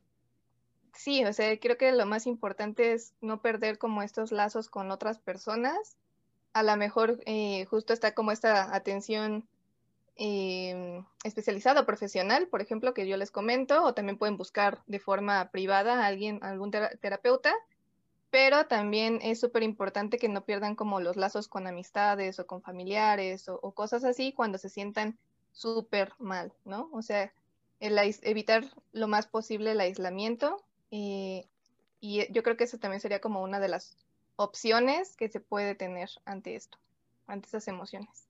[0.95, 4.91] sí, o sea, creo que lo más importante es no perder como estos lazos con
[4.91, 5.97] otras personas.
[6.53, 9.49] A lo mejor eh, justo está como esta atención
[10.17, 15.51] eh, especializada profesional, por ejemplo, que yo les comento, o también pueden buscar de forma
[15.51, 17.55] privada a alguien, algún terapeuta,
[18.31, 22.63] pero también es súper importante que no pierdan como los lazos con amistades o con
[22.63, 25.19] familiares o, o cosas así cuando se sientan
[25.53, 26.91] súper mal, ¿no?
[26.93, 27.33] O sea,
[27.81, 30.65] el evitar lo más posible el aislamiento.
[30.91, 31.47] Eh,
[32.01, 33.97] y yo creo que eso también sería como una de las
[34.37, 36.79] opciones que se puede tener ante esto,
[37.27, 38.29] ante esas emociones.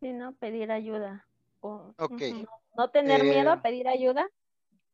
[0.00, 0.32] Sí, ¿no?
[0.32, 1.26] Pedir ayuda.
[1.60, 2.22] O, ok.
[2.32, 4.28] no, no, tener eh, miedo a pedir ayuda.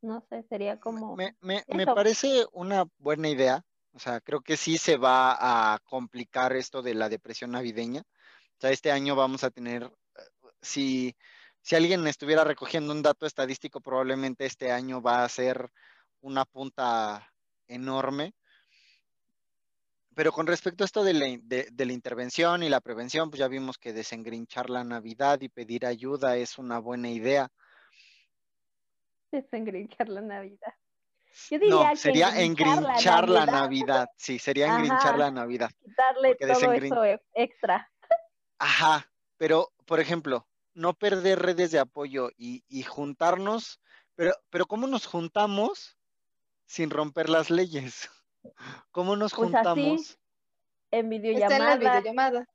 [0.02, 1.16] No sé, sería como...
[1.16, 3.64] Me, me, me, parece una buena idea.
[3.92, 5.36] O sea, creo que sí se va
[5.74, 8.02] a complicar esto de la depresión navideña.
[8.02, 10.20] O sea, este año vamos a tener, eh,
[10.60, 11.16] si
[11.66, 15.68] si alguien estuviera recogiendo un dato estadístico, probablemente este año va a ser
[16.20, 17.32] una punta
[17.66, 18.34] enorme.
[20.14, 23.40] Pero con respecto a esto de la, de, de la, intervención y la prevención, pues
[23.40, 27.48] ya vimos que desengrinchar la Navidad y pedir ayuda es una buena idea.
[29.32, 30.72] Desengrinchar la Navidad.
[31.50, 34.08] Yo diría no, que sería engrinchar la, la Navidad.
[34.16, 35.70] Sí, sería engrinchar Ajá, la Navidad.
[35.82, 36.92] Quitarle todo desengrin...
[36.92, 37.90] eso extra.
[38.60, 43.80] Ajá, pero por ejemplo, no perder redes de apoyo y, y, juntarnos,
[44.14, 45.98] pero, pero ¿cómo nos juntamos
[46.66, 48.10] sin romper las leyes?
[48.92, 50.00] ¿Cómo nos pues juntamos?
[50.00, 50.16] Así,
[50.90, 51.54] en videollamada.
[51.54, 52.46] Está en la videollamada.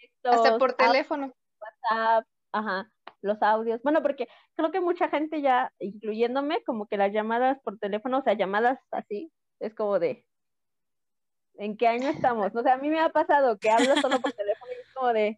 [0.00, 1.34] Textos, Hasta por teléfono.
[1.60, 3.82] WhatsApp, ajá, los audios.
[3.82, 8.22] Bueno, porque creo que mucha gente ya, incluyéndome, como que las llamadas por teléfono, o
[8.22, 10.24] sea, llamadas así, es como de,
[11.56, 12.54] ¿en qué año estamos?
[12.56, 15.12] O sea, a mí me ha pasado que hablo solo por teléfono y es como
[15.12, 15.36] de,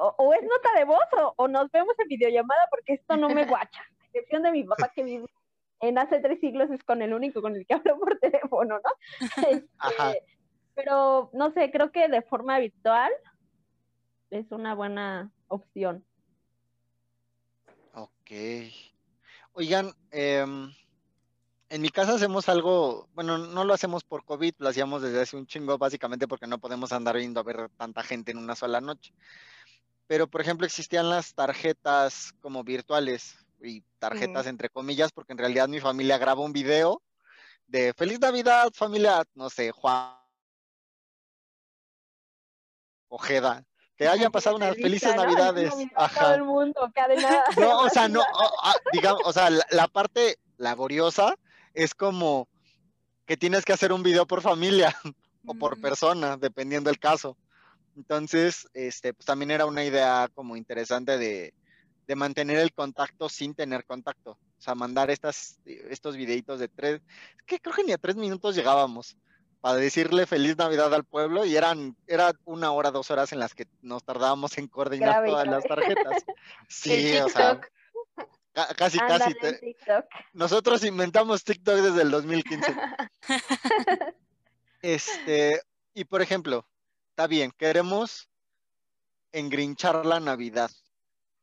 [0.00, 3.28] o, o, es nota de voz o, o, nos vemos en videollamada porque esto no
[3.28, 3.82] me guacha.
[4.00, 5.26] A excepción de mi papá que vive
[5.80, 9.46] en hace tres siglos es con el único con el que hablo por teléfono, ¿no?
[9.48, 10.24] Este,
[10.74, 13.12] pero no sé, creo que de forma virtual
[14.30, 16.04] es una buena opción.
[17.94, 18.30] Ok.
[19.52, 20.44] Oigan, eh,
[21.70, 25.36] en mi casa hacemos algo, bueno, no lo hacemos por COVID, lo hacíamos desde hace
[25.36, 28.80] un chingo, básicamente porque no podemos andar yendo a ver tanta gente en una sola
[28.80, 29.12] noche
[30.10, 35.68] pero por ejemplo existían las tarjetas como virtuales y tarjetas entre comillas, porque en realidad
[35.68, 37.00] mi familia graba un video
[37.68, 40.16] de Feliz Navidad, familia, no sé, Juan
[43.06, 43.62] Ojeda,
[43.96, 45.72] que hayan pasado unas felices navidades.
[46.18, 47.44] Todo el mundo, cadena.
[47.56, 48.24] No, o sea, no,
[48.64, 51.36] ah, digamos, o sea, la, parte laboriosa
[51.72, 52.48] es como
[53.26, 54.92] que tienes que hacer un video por familia
[55.46, 57.36] o por persona, dependiendo del caso.
[57.96, 61.54] Entonces, este, pues también era una idea como interesante de,
[62.06, 64.32] de mantener el contacto sin tener contacto.
[64.32, 67.00] O sea, mandar estas, estos videitos de tres,
[67.46, 69.16] que creo que ni a tres minutos llegábamos
[69.60, 73.54] para decirle feliz Navidad al pueblo y eran era una hora, dos horas en las
[73.54, 76.24] que nos tardábamos en coordinar todas las tarjetas.
[76.68, 77.60] Sí, o sea,
[78.76, 79.34] casi, casi.
[80.32, 82.76] Nosotros inventamos TikTok desde el 2015.
[84.82, 85.60] este,
[85.94, 86.66] y por ejemplo,
[87.20, 88.30] está bien, queremos
[89.30, 90.70] engrinchar la Navidad.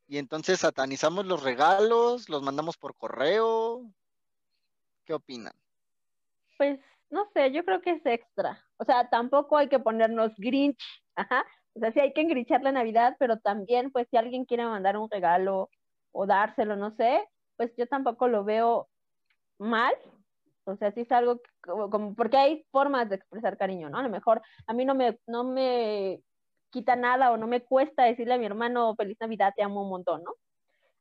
[0.08, 3.84] Y entonces satanizamos los regalos, los mandamos por correo.
[5.06, 5.54] ¿Qué opinan?
[6.58, 6.80] Pues
[7.12, 8.60] no sé, yo creo que es extra.
[8.78, 10.82] O sea, tampoco hay que ponernos Grinch,
[11.16, 11.46] ajá.
[11.76, 14.98] O sea, sí hay que engrinchar la Navidad, pero también, pues, si alguien quiere mandar
[14.98, 15.70] un regalo
[16.12, 17.24] o dárselo, no sé,
[17.56, 18.90] pues yo tampoco lo veo
[19.60, 19.94] mal.
[20.68, 24.00] O sea, sí es algo como, porque hay formas de expresar cariño, ¿no?
[24.00, 26.22] A lo mejor a mí no me, no me
[26.70, 29.90] quita nada o no me cuesta decirle a mi hermano feliz Navidad, te amo un
[29.90, 30.34] montón, ¿no?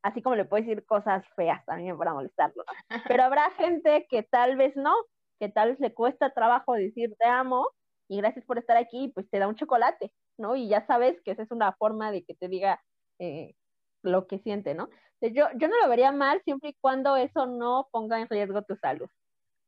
[0.03, 2.65] Así como le puedo decir cosas feas también para molestarlo.
[3.13, 4.95] Pero habrá gente que tal vez no,
[5.41, 7.69] que tal vez le cuesta trabajo decir te amo
[8.09, 10.55] y gracias por estar aquí, pues te da un chocolate, ¿no?
[10.55, 12.81] Y ya sabes que esa es una forma de que te diga
[13.19, 13.55] eh,
[14.03, 14.89] lo que siente, ¿no?
[15.21, 18.77] Yo, yo no lo vería mal siempre y cuando eso no ponga en riesgo tu
[18.77, 19.09] salud.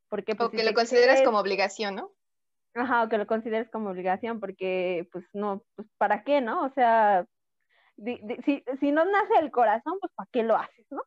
[0.08, 2.12] Porque, pues, o que lo consideres como obligación, ¿no?
[2.74, 6.64] Ajá, o que lo consideres como obligación, porque pues no, pues ¿para qué, no?
[6.64, 7.26] O sea,
[8.44, 11.02] si, si no nace el corazón, pues ¿para qué lo haces, no?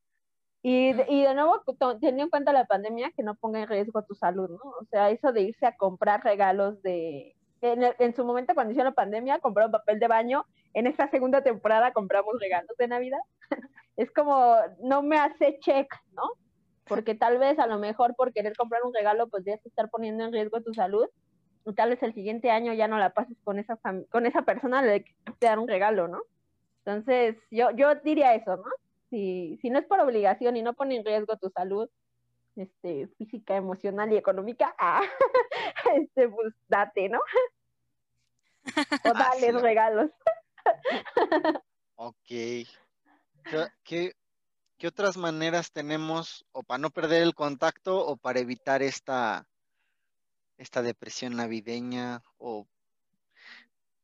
[0.64, 1.64] Y de, y de nuevo,
[2.00, 4.70] teniendo en cuenta la pandemia, que no ponga en riesgo tu salud, ¿no?
[4.80, 7.36] O sea, eso de irse a comprar regalos de...
[7.62, 10.46] En, en su momento, cuando inició la pandemia, compraron papel de baño.
[10.74, 13.20] En esta segunda temporada compramos regalos de Navidad.
[13.98, 16.24] es como, no me hace check, ¿no?
[16.86, 20.24] Porque tal vez, a lo mejor, por querer comprar un regalo, pues ya estar poniendo
[20.24, 21.08] en riesgo tu salud.
[21.66, 24.82] Y tal vez el siguiente año ya no la pases con esa, con esa persona,
[24.82, 25.06] le
[25.40, 26.22] te dar un regalo, ¿no?
[26.80, 28.64] Entonces, yo, yo diría eso, ¿no?
[29.12, 31.88] si, si no es por obligación y no pone en riesgo tu salud
[32.56, 35.04] este, física, emocional y económica, ah,
[35.96, 37.20] este, pues date, ¿no?
[39.06, 40.12] O dale regalos.
[41.96, 42.16] ok.
[42.28, 42.68] ¿Qué,
[43.84, 44.14] ¿Qué,
[44.88, 49.48] otras maneras tenemos o para no perder el contacto o para evitar esta,
[50.58, 52.68] esta depresión navideña o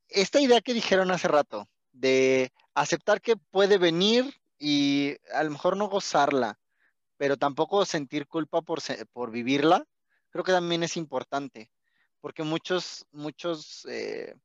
[0.10, 5.78] esta idea que dijeron hace rato de aceptar que puede venir y a lo mejor
[5.78, 6.60] no gozarla,
[7.18, 8.80] pero tampoco sentir culpa por,
[9.12, 9.86] por vivirla,
[10.30, 11.70] creo que también es importante,
[12.22, 14.36] porque muchos, muchos, eh,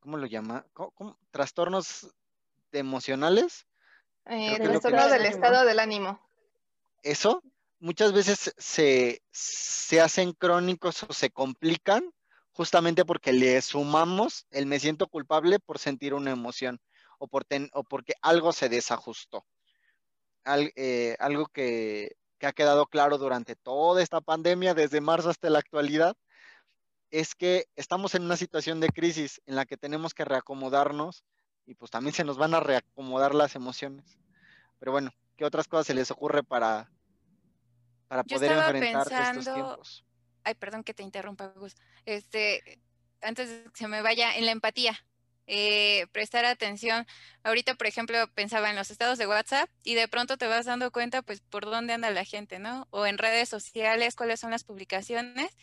[0.00, 0.66] ¿cómo lo llama?
[1.30, 2.14] Trastornos
[2.72, 3.66] emocionales.
[4.26, 6.20] Eh, trastorno del estado del ánimo.
[7.02, 7.42] Eso,
[7.78, 12.12] muchas veces se, se hacen crónicos o se complican
[12.52, 16.80] justamente porque le sumamos el me siento culpable por sentir una emoción
[17.18, 19.44] o, por o porque algo se desajustó.
[20.46, 26.14] Eh, algo que, ha quedado claro durante toda esta pandemia, desde marzo hasta la actualidad,
[27.10, 31.24] es que estamos en una situación de crisis en la que tenemos que reacomodarnos
[31.66, 34.18] y pues también se nos van a reacomodar las emociones.
[34.78, 36.90] Pero bueno, ¿qué otras cosas se les ocurre para,
[38.08, 40.04] para poder enfrentar estos tiempos?
[40.44, 41.74] Ay, perdón que te interrumpa, Gus.
[42.04, 42.80] Este,
[43.22, 44.98] antes de que se me vaya, en la empatía.
[45.46, 47.06] Eh, prestar atención.
[47.42, 50.90] Ahorita, por ejemplo, pensaba en los estados de WhatsApp y de pronto te vas dando
[50.90, 52.86] cuenta, pues, por dónde anda la gente, ¿no?
[52.90, 55.54] O en redes sociales, cuáles son las publicaciones.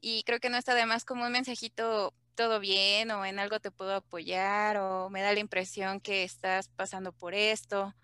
[0.00, 3.60] Y creo que no está de más como un mensajito, todo bien, o en algo
[3.60, 7.94] te puedo apoyar, o me da la impresión que estás pasando por esto.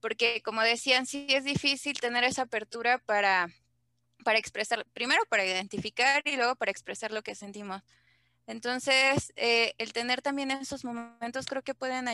[0.00, 3.50] Porque, como decían, sí es difícil tener esa apertura para,
[4.24, 7.82] para expresar, primero para identificar y luego para expresar lo que sentimos.
[8.48, 12.06] Entonces, eh, el tener también esos momentos creo que pueden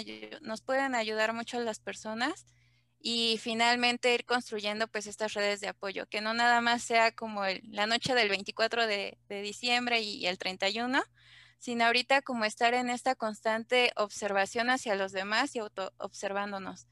[0.42, 2.44] nos pueden ayudar mucho a las personas
[3.00, 7.42] y finalmente ir construyendo pues estas redes de apoyo, que no nada más sea como
[7.62, 11.02] la noche del 24 de, diciembre y, el 31,
[11.58, 16.86] sino ahorita como estar en esta constante observación hacia los demás y auto observándonos.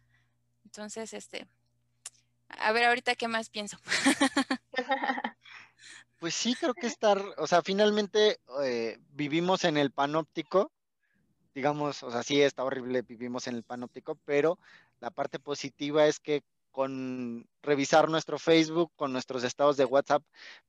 [0.64, 1.46] Entonces, este,
[2.48, 3.78] a ver ahorita qué más pienso.
[6.18, 10.72] Pues sí, creo que estar, o sea, finalmente eh, vivimos en el panóptico,
[11.54, 14.58] digamos, o sea, sí está horrible, vivimos en el panóptico, pero
[15.00, 20.22] la parte positiva es que con revisar nuestro Facebook, con nuestros estados de WhatsApp,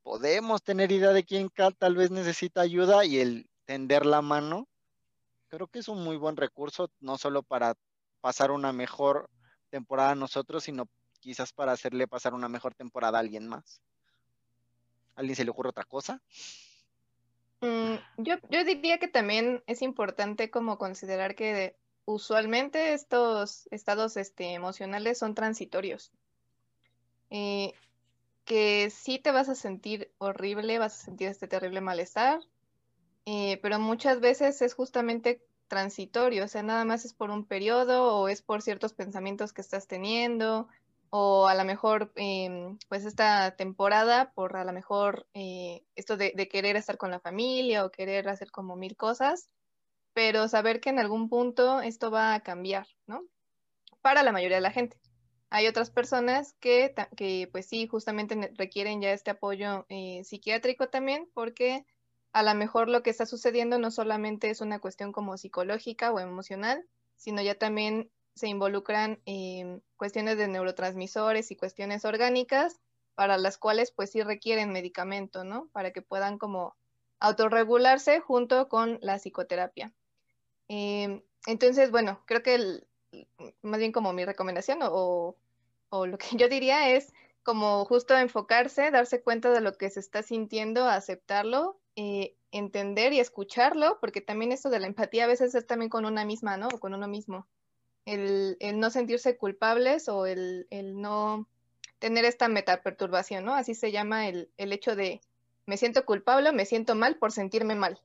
[0.03, 4.67] podemos tener idea de quién tal vez necesita ayuda y el tender la mano.
[5.49, 7.75] creo que es un muy buen recurso, no solo para
[8.21, 9.29] pasar una mejor
[9.69, 13.81] temporada a nosotros, sino quizás para hacerle pasar una mejor temporada a alguien más.
[15.15, 16.21] ¿A ¿Alguien se le ocurre otra cosa?
[17.61, 21.75] Mm, yo, diría que también es importante como considerar que
[22.05, 26.11] usualmente estos estados este, emocionales son transitorios.
[27.29, 27.73] Eh,
[28.45, 32.39] que sí te vas a sentir horrible, vas a sentir este terrible malestar,
[33.29, 38.15] eh, pero muchas veces es justamente transitorio, o sea, nada más es por un periodo
[38.15, 40.69] o es por ciertos pensamientos que estás teniendo
[41.09, 46.31] o a lo mejor, em, pues esta temporada, por a lo mejor eh, esto de,
[46.47, 49.49] querer estar con la familia o querer hacer como mil cosas,
[50.13, 53.25] pero saber que en algún punto esto va a cambiar, ¿no?
[54.01, 54.97] Para la mayoría de la gente.
[55.49, 61.29] Hay otras personas que, que pues sí, justamente requieren ya este apoyo eh, psiquiátrico también,
[61.33, 61.85] porque
[62.37, 66.19] a lo mejor lo que está sucediendo no solamente es una cuestión como psicológica o
[66.19, 72.79] emocional, sino ya también se involucran en cuestiones de neurotransmisores y cuestiones orgánicas
[73.15, 75.67] para las cuales pues sí requieren medicamento, ¿no?
[75.69, 76.77] Para que puedan como
[77.19, 79.91] autorregularse junto con la psicoterapia.
[80.67, 82.83] Em, entonces, bueno, creo que
[83.63, 85.35] más bien como mi recomendación o,
[85.91, 90.21] lo que yo diría es como justo enfocarse, darse cuenta de lo que se está
[90.21, 95.67] sintiendo, aceptarlo, eh, entender y escucharlo, porque también esto de la empatía a veces es
[95.67, 96.69] también con una misma, ¿no?
[96.69, 97.45] O con uno mismo
[98.07, 101.47] el, no sentirse culpables o el, no
[101.99, 103.53] tener esta metaperturbación, ¿no?
[103.53, 105.21] Así se llama el, hecho de
[105.65, 107.99] me siento culpable, me siento mal por sentirme mal.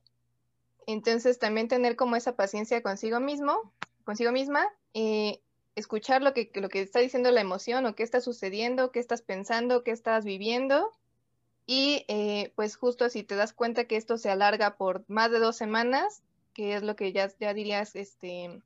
[0.87, 3.73] Entonces también tener como esa paciencia consigo mismo,
[4.05, 5.41] consigo misma, eh,
[5.77, 9.23] escuchar lo que, lo que está diciendo la emoción o qué está sucediendo, qué estás
[9.23, 10.91] pensando, qué estás viviendo.
[11.67, 15.39] Y eh, pues justo si te das cuenta que esto se alarga por más de
[15.39, 16.23] dos semanas,
[16.55, 18.63] que es lo que ya, ya dirías, este,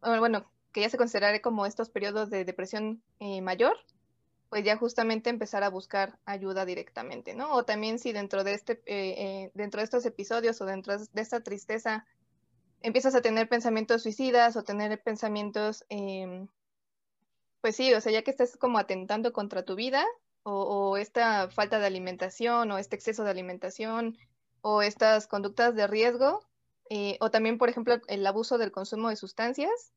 [0.00, 3.76] bueno, que ya se considerare como estos periodos de depresión eh, mayor,
[4.48, 7.52] pues ya justamente empezar a buscar ayuda directamente, ¿no?
[7.52, 11.40] O también si dentro de este, eh, dentro de estos episodios o dentro de esta
[11.40, 12.04] tristeza
[12.82, 16.48] empiezas a tener pensamientos suicidas o tener pensamientos, em,
[17.60, 20.04] pues sí, o sea, ya que estás como atentando contra tu vida
[20.42, 24.16] o, esta falta de alimentación o este exceso de alimentación
[24.62, 26.40] o estas conductas de riesgo,
[26.90, 29.92] eh, o también, por ejemplo, el abuso del consumo de sustancias.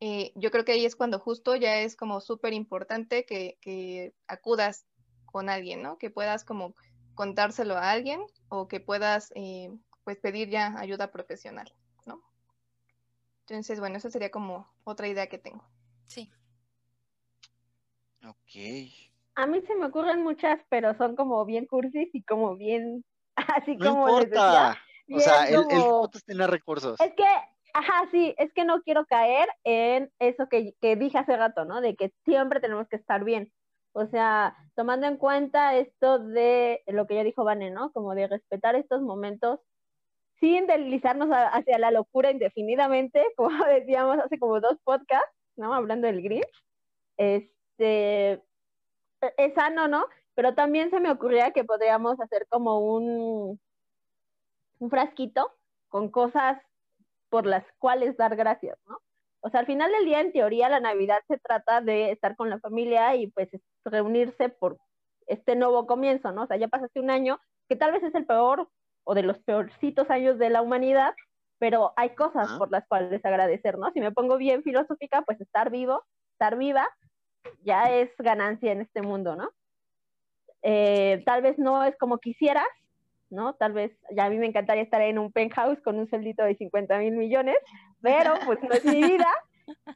[0.00, 4.86] Eh, yo creo que ahí es cuando justo ya es como súper importante que, acudas
[5.26, 5.98] con alguien, ¿no?
[5.98, 6.74] Que puedas como
[7.14, 9.70] contárselo a alguien o que puedas eh,
[10.04, 11.70] pues pedir ya ayuda profesional,
[12.06, 12.22] ¿no?
[13.40, 15.68] Entonces, bueno, esa sería como otra idea que tengo.
[16.06, 16.30] Sí.
[18.24, 19.09] Ok.
[19.36, 23.04] A mí se me ocurren muchas, pero son como bien cursis y como bien,
[23.36, 24.76] así como importa.
[25.12, 27.00] O sea, el, el tener recursos.
[27.00, 27.24] Es que,
[27.74, 31.80] ajá, sí, es que no quiero caer en eso que, que dije hace rato, ¿no?
[31.80, 33.52] De que siempre tenemos que estar bien.
[33.92, 37.90] O sea, tomando en cuenta esto de lo que ya dijo Vane, ¿no?
[37.92, 39.60] Como de respetar estos momentos
[40.38, 45.74] sin deslizarnos hacia la locura indefinidamente, como decíamos hace como dos podcasts, ¿no?
[45.74, 46.64] Hablando del Grinch.
[47.16, 48.42] Este,
[49.36, 50.06] es sano, ¿no?
[50.34, 53.60] Pero también se me ocurría que podríamos hacer como un,
[54.78, 55.52] un frasquito
[55.88, 56.60] con cosas
[57.28, 58.98] por las cuales dar gracias, ¿no?
[59.42, 62.50] O sea, al final del día, en teoría, la Navidad se trata de estar con
[62.50, 63.48] la familia y pues
[63.84, 64.78] reunirse por
[65.26, 66.42] este nuevo comienzo, ¿no?
[66.42, 68.68] O sea, ya pasaste un año que tal vez es el peor
[69.04, 71.14] o de los peorcitos años de la humanidad,
[71.58, 73.90] pero hay cosas por las cuales agradecer, ¿no?
[73.92, 76.88] Si me pongo bien filosófica, pues estar vivo, estar viva,
[77.62, 79.50] ya es ganancia en este mundo, ¿no?
[80.62, 82.68] Eh, tal vez no es como quisieras,
[83.30, 83.54] ¿no?
[83.54, 86.56] Tal vez ya a mí me encantaría estar en un penthouse con un sueldito de
[86.56, 87.56] 50 mil millones,
[88.02, 89.28] pero pues no es mi vida,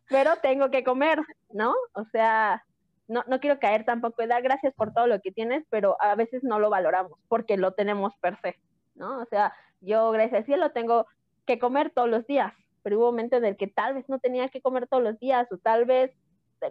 [0.08, 1.20] pero tengo que comer,
[1.52, 1.74] ¿no?
[1.92, 2.64] O sea,
[3.08, 6.14] no, no quiero caer tampoco y dar gracias por todo lo que tienes, pero a
[6.14, 8.56] veces no lo valoramos porque lo tenemos per se,
[8.94, 9.20] ¿no?
[9.20, 11.06] O sea, yo gracias al cielo tengo
[11.46, 12.52] que comer todos los días,
[12.82, 15.50] pero hubo momentos en el que tal vez no tenía que comer todos los días
[15.52, 16.10] o tal vez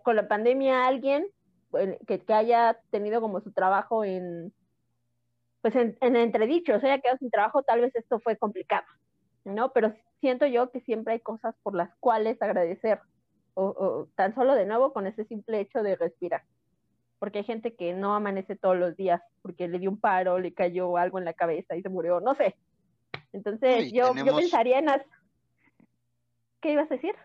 [0.04, 1.28] con la pandemia alguien
[2.08, 4.54] que, que haya tenido como su trabajo en
[5.64, 8.86] pues en, en entredicho, se haya quedado sin trabajo, tal vez esto fue complicado,
[9.46, 9.72] ¿no?
[9.72, 13.00] Pero siento yo que siempre hay cosas por las cuales agradecer,
[13.54, 16.44] o, tan solo de nuevo con ese simple hecho de respirar,
[17.18, 20.54] porque hay gente que no amanece todos los días porque le dio un paro, le
[20.54, 22.58] cayó algo en la cabeza y se murió, no sé.
[23.32, 25.02] Entonces yo, yo pensaría en las...
[26.60, 27.16] ¿Qué ibas a decir?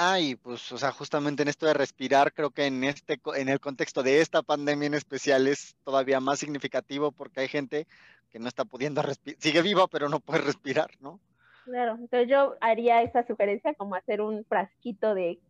[0.00, 3.48] Ah, y pues, o sea, justamente en esto de respirar, creo que en este, en
[3.48, 7.88] el contexto de esta pandemia en especial es todavía más significativo porque hay gente
[8.30, 11.18] que no está pudiendo respirar, sigue viva, pero no puede respirar, ¿no?
[11.64, 15.40] Claro, entonces yo haría esa sugerencia como hacer un frasquito de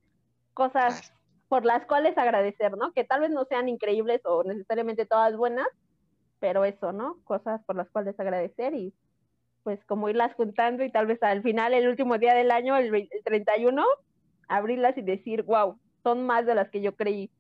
[0.55, 1.13] cosas
[1.51, 2.95] por las cuales agradecer, ¿no?
[2.95, 5.69] Que tal vez no sean increíbles o necesariamente todas buenas,
[6.41, 7.19] pero eso, ¿no?
[7.25, 8.95] Cosas por las cuales agradecer y
[9.63, 12.95] pues como irlas juntando y tal vez al final, el último día del año, el,
[12.95, 13.85] el 31,
[14.49, 17.31] abrirlas y decir, wow, son más de las que yo creí,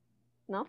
[0.46, 0.66] ¿no?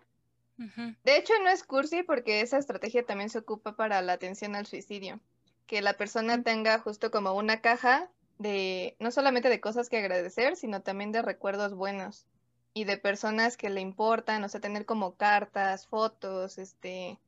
[1.04, 4.66] De hecho, no es cursi porque esa estrategia también se ocupa para la atención al
[4.66, 5.18] suicidio.
[5.66, 10.56] Que la persona tenga justo como una caja de, no solamente de cosas que agradecer,
[10.56, 12.26] sino también de recuerdos buenos
[12.74, 17.18] y de personas que le importan, o sea, tener como cartas, fotos, este,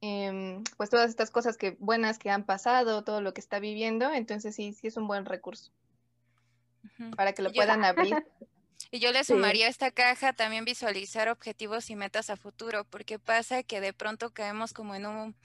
[0.00, 4.12] em, pues todas estas cosas que buenas que han pasado, todo lo que está viviendo,
[4.12, 5.70] entonces sí, sí es un buen recurso
[7.16, 8.14] para que lo puedan abrir.
[8.90, 13.18] Y yo le sumaría a esta caja también visualizar objetivos y metas a futuro, porque
[13.18, 15.36] pasa que de pronto caemos como en un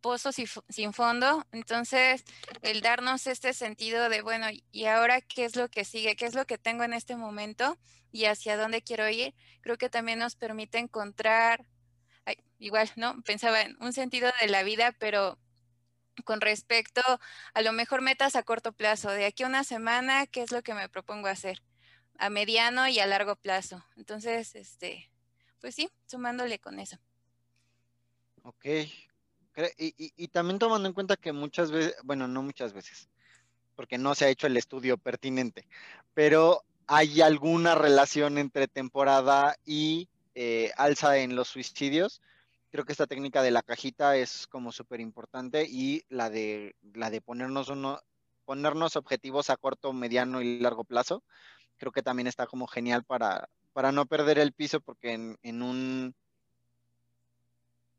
[0.00, 1.46] pozo sin fondo.
[1.50, 2.24] Entonces,
[2.62, 6.14] el darnos este sentido de, bueno, ¿y ahora qué es lo que sigue?
[6.14, 7.78] ¿Qué es lo que tengo en este momento?
[8.12, 9.34] ¿Y hacia dónde quiero ir?
[9.62, 11.64] Creo que también nos permite encontrar,
[12.58, 13.22] igual, ¿no?
[13.22, 15.38] Pensaba en un sentido de la vida, pero
[16.24, 17.02] con respecto
[17.54, 20.62] a lo mejor metas a corto plazo, de aquí a una semana, ¿qué es lo
[20.62, 21.62] que me propongo hacer?
[22.18, 23.84] A mediano y a largo plazo.
[23.96, 25.10] Entonces, este,
[25.60, 26.98] pues sí, sumándole con eso.
[28.42, 28.66] Ok.
[29.78, 33.08] Y, y, también tomando en cuenta que muchas veces, bueno, no muchas veces,
[33.76, 35.68] porque no se ha hecho el estudio pertinente,
[36.12, 42.20] pero hay alguna relación entre temporada y eh, alza en los suicidios.
[42.70, 47.10] Creo que esta técnica de la cajita es como súper importante y la de, la
[47.10, 48.00] de ponernos, uno,
[48.44, 51.22] ponernos objetivos a corto, mediano y largo plazo
[51.84, 56.14] creo que también está como genial para, para no perder el piso porque en, un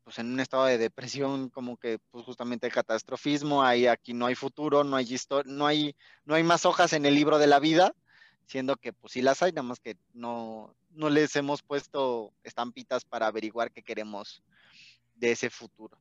[0.02, 4.34] pues en un estado de depresión como que pues justamente catastrofismo, ahí aquí no hay
[4.34, 7.94] futuro, no hay no hay no hay más hojas en el libro de la vida,
[8.46, 13.04] siendo que pues sí las hay, nada más que no no les hemos puesto estampitas
[13.04, 14.42] para averiguar qué queremos
[15.14, 15.96] de ese futuro.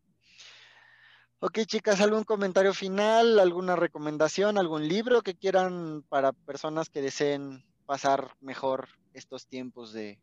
[1.39, 7.63] Ok, chicas, ¿algún comentario final, alguna recomendación, algún libro que quieran para personas que deseen
[7.85, 10.19] pasar mejor estos tiempos de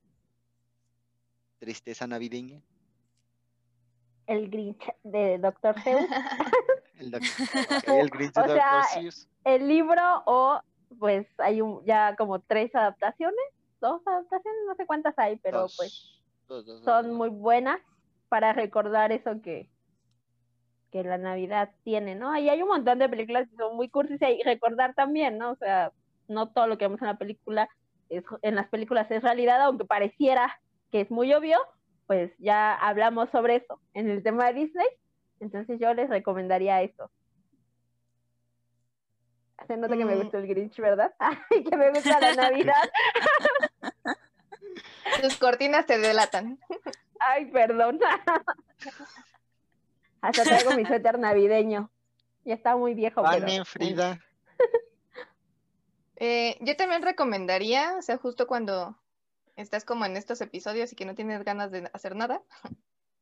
[1.58, 2.60] tristeza navideña?
[4.26, 6.06] El Grinch de Doctor Seuss.
[6.98, 7.14] el,
[7.86, 9.28] el, Grinch de Doctor Seuss.
[9.44, 10.60] El libro o
[10.98, 13.44] pues hay ya como tres adaptaciones,
[13.80, 16.20] dos adaptaciones, no sé cuántas hay, pero pues
[16.84, 17.80] son muy buenas
[18.28, 19.68] para recordar eso que,
[20.90, 22.36] que la Navidad tiene, ¿no?
[22.38, 25.52] Y hay un montón de películas que son muy cursis y recordar también, ¿no?
[25.52, 25.92] O sea,
[26.28, 27.68] no todo lo que vemos en la película
[28.08, 30.60] es, en las películas es realidad, aunque pareciera
[30.90, 31.58] que es muy obvio,
[32.06, 34.86] pues ya hablamos sobre eso en el tema de Disney,
[35.40, 37.10] entonces yo les recomendaría eso.
[39.66, 40.20] Se nota que me mm.
[40.20, 41.14] gustó el Grinch, ¿verdad?
[41.70, 42.90] que me gusta la Navidad.
[45.22, 46.58] Tus cortinas te delatan.
[47.20, 48.00] Ay, perdón.
[50.20, 51.90] Hasta traigo mi suéter navideño.
[52.44, 53.22] Ya está muy viejo.
[53.22, 54.18] Vale, Frida.
[56.24, 58.96] Eh, yo también recomendaría, o sea, justo cuando
[59.56, 62.40] estás como en estos episodios y que no tienes ganas de hacer nada,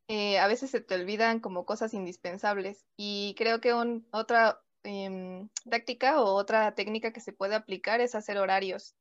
[0.09, 2.85] eh, a veces se te olvidan como cosas indispensables.
[2.99, 3.73] Y creo que
[4.11, 8.95] otra em, táctica o otra técnica que se puede aplicar es hacer horarios.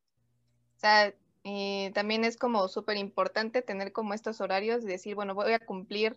[0.77, 5.35] O sea, eh, también es como súper importante tener como estos horarios y decir, bueno,
[5.35, 6.15] voy a cumplir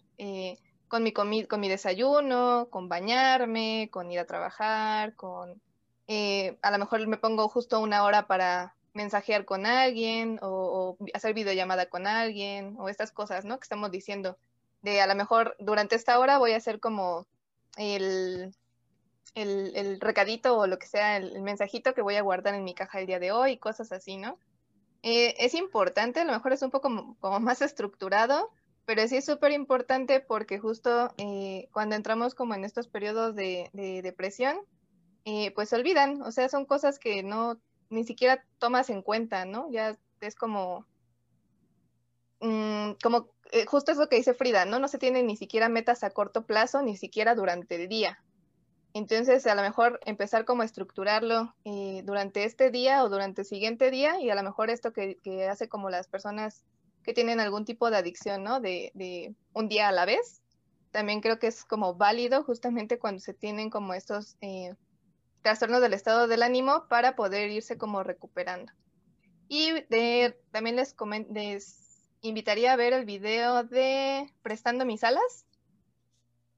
[0.86, 5.60] con mi, con mi desayuno, con bañarme, con ir a trabajar, con
[6.08, 11.34] eh, a lo mejor me pongo justo una hora para mensajear con alguien o, hacer
[11.34, 13.58] videollamada con alguien o estas cosas, ¿no?
[13.58, 14.36] Que estamos diciendo.
[14.82, 17.26] De a lo mejor durante esta hora voy a hacer como
[17.76, 18.52] el,
[19.34, 22.98] el, recadito o lo que sea, el, mensajito que voy a guardar en mi caja
[22.98, 24.38] el día de hoy, cosas así, ¿no?
[25.04, 28.50] Eh, es importante, a lo mejor es un poco como, más estructurado,
[28.84, 33.70] pero sí es súper importante porque justo eh, cuando entramos como en estos periodos de
[34.02, 34.58] depresión,
[35.24, 37.60] eh, pues se olvidan, o sea, son cosas que no,
[37.90, 39.70] ni siquiera tomas en cuenta, ¿no?
[39.70, 40.86] Ya es como,
[42.40, 44.78] mm, como, eh, justo es lo que dice Frida, ¿no?
[44.78, 48.22] No se tienen ni siquiera metas a corto plazo, ni siquiera durante el día.
[48.94, 53.46] Entonces, a lo mejor empezar como a estructurarlo eh, durante este día o durante el
[53.46, 55.18] siguiente día y a lo mejor esto que,
[55.50, 56.62] hace como las personas
[57.02, 58.60] que tienen algún tipo de adicción, ¿no?
[58.60, 60.42] De, de, un día a la vez.
[60.90, 64.36] También creo que es como válido justamente cuando se tienen como estos
[65.42, 68.72] trastornos del estado del ánimo para poder irse como recuperando.
[69.48, 70.96] Y de, también les,
[71.30, 75.46] les invitaría a ver el video de Prestando mis alas.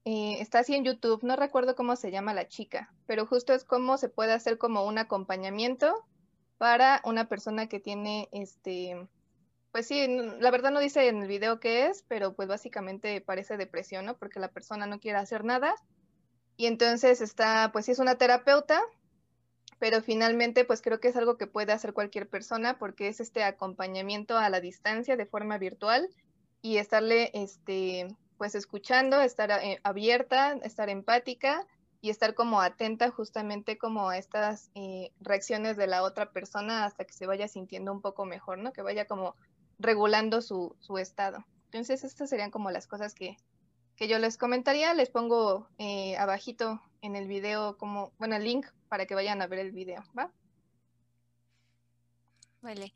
[0.05, 3.65] eh, está así en YouTube, no recuerdo cómo se llama la chica, pero justo es
[3.65, 6.05] cómo se puede hacer como un acompañamiento
[6.57, 9.07] para una persona que tiene este,
[9.71, 10.07] pues sí,
[10.39, 14.15] la verdad no dice en el video qué es, pero pues básicamente parece depresión, ¿no?
[14.17, 15.75] Porque la persona no quiere hacer nada.
[16.57, 18.81] Y entonces está, pues sí es una terapeuta,
[19.79, 23.43] pero finalmente pues creo que es algo que puede hacer cualquier persona porque es este
[23.43, 26.09] acompañamiento a la distancia de forma virtual
[26.61, 31.67] y estarle, este, pues escuchando, estar eh, abierta, estar empática
[32.01, 37.05] y estar como atenta justamente como a estas eh, reacciones de la otra persona hasta
[37.05, 38.73] que se vaya sintiendo un poco mejor, ¿no?
[38.73, 39.35] Que vaya como
[39.79, 41.45] regulando su, su estado.
[41.65, 43.37] Entonces, estas serían como las cosas que,
[43.95, 44.93] que yo les comentaría.
[44.93, 49.47] Les pongo eh, abajito en el video como, bueno, el link para que vayan a
[49.47, 50.31] ver el video, ¿va?
[52.61, 52.93] Vale.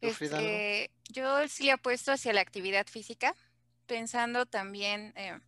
[0.00, 3.36] Este, yo sí le apuesto hacia la actividad física,
[3.86, 5.38] pensando también eh,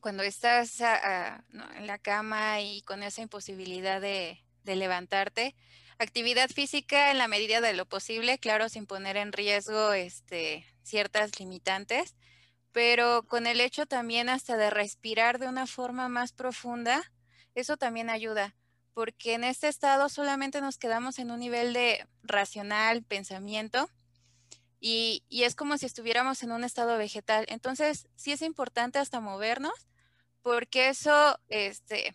[0.00, 5.54] cuando estás en la cama y con esa imposibilidad de, de levantarte,
[5.98, 11.38] actividad física en la medida de lo posible, claro, sin poner en riesgo este, ciertas
[11.38, 12.16] limitantes,
[12.76, 17.10] pero con el hecho también hasta de respirar de una forma más profunda,
[17.54, 18.54] eso también ayuda,
[18.92, 23.88] porque en este estado solamente nos quedamos en un nivel de racional, pensamiento,
[24.78, 27.46] y, y es como si estuviéramos en un estado vegetal.
[27.48, 29.88] Entonces, sí es importante hasta movernos,
[30.42, 32.14] porque eso, este,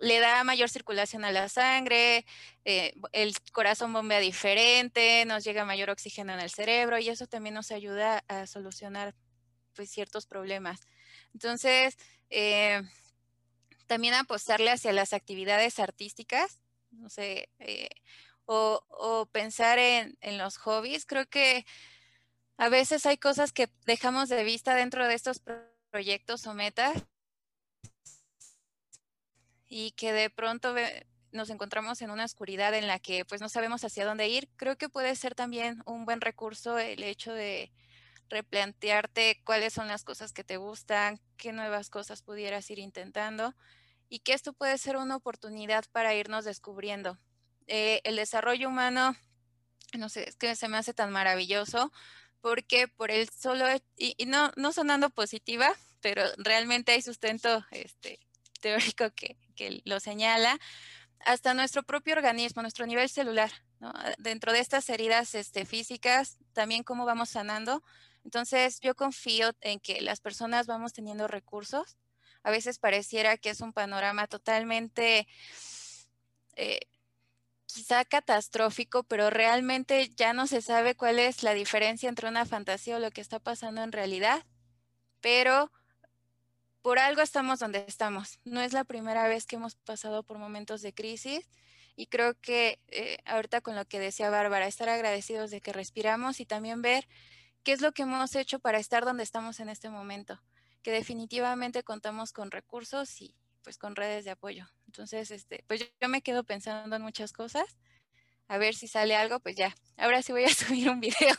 [0.00, 2.26] le da mayor circulación a la sangre,
[2.64, 7.54] eh, el corazón bombea diferente, nos llega mayor oxígeno en el cerebro y eso también
[7.54, 9.14] nos ayuda a solucionar
[9.74, 10.80] pues, ciertos problemas.
[11.34, 11.96] Entonces,
[12.30, 12.82] eh,
[13.86, 16.60] también apostarle hacia las actividades artísticas,
[16.90, 17.88] no sé, eh,
[18.46, 21.06] o, pensar en, en los hobbies.
[21.06, 21.64] Creo que
[22.56, 25.42] a veces hay cosas que dejamos de vista dentro de estos
[25.90, 27.04] proyectos o metas
[29.68, 30.74] y que de pronto
[31.32, 34.76] nos encontramos en una oscuridad en la que pues no sabemos hacia dónde ir, creo
[34.76, 37.72] que puede ser también un buen recurso el hecho de
[38.28, 43.54] replantearte cuáles son las cosas que te gustan, qué nuevas cosas pudieras ir intentando
[44.08, 47.18] y que esto puede ser una oportunidad para irnos descubriendo.
[47.66, 49.16] Eh, el desarrollo humano,
[49.96, 51.92] no sé, es que se me hace tan maravilloso
[52.40, 53.66] porque por el solo,
[53.96, 58.18] y, y no, no sonando positiva, pero realmente hay sustento este,
[58.60, 59.36] teórico que,
[59.84, 60.58] lo señala,
[61.20, 63.50] hasta nuestro propio organismo, nuestro nivel celular,
[64.18, 67.84] dentro de estas heridas este, físicas, también cómo vamos sanando.
[68.24, 71.96] Entonces, yo confío en que las personas vamos teniendo recursos.
[72.42, 75.26] A veces pareciera que es un panorama totalmente,
[76.56, 76.80] eh,
[77.66, 82.96] quizá catastrófico, pero realmente ya no se sabe cuál es la diferencia entre una fantasía
[82.96, 84.44] o lo que está pasando en realidad.
[85.20, 85.72] Pero
[86.82, 88.40] por algo estamos donde estamos.
[88.44, 91.48] No es la primera vez que hemos pasado por momentos de crisis
[91.96, 96.40] y creo que eh, ahorita con lo que decía Bárbara, estar agradecidos de que respiramos
[96.40, 97.06] y también ver
[97.62, 100.40] qué es lo que hemos hecho para estar donde estamos en este momento,
[100.82, 104.66] que definitivamente contamos con recursos y pues con redes de apoyo.
[104.86, 107.64] Entonces, este, pues yo, me quedo pensando en muchas cosas.
[108.48, 109.74] A ver si sale algo, pues ya.
[109.96, 111.36] Ahora sí voy a subir un video.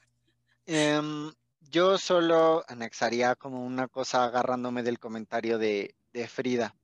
[0.65, 5.97] Em, yo solo anexaría como una cosa agarrándome del comentario de,
[6.29, 6.77] Frida.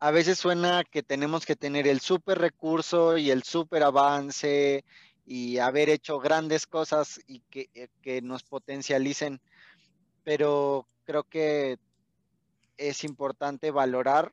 [0.00, 4.84] A veces suena que tenemos que tener el súper recurso y el súper avance
[5.24, 9.40] y haber hecho grandes cosas y que, eh, que, nos potencialicen,
[10.24, 11.78] pero creo que
[12.76, 14.32] es importante valorar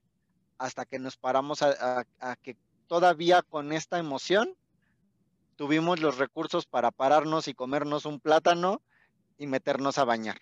[0.58, 4.56] hasta que nos paramos a, a que todavía con esta emoción
[5.56, 8.82] tuvimos los recursos para pararnos y comernos un plátano
[9.38, 10.40] y meternos a bañar.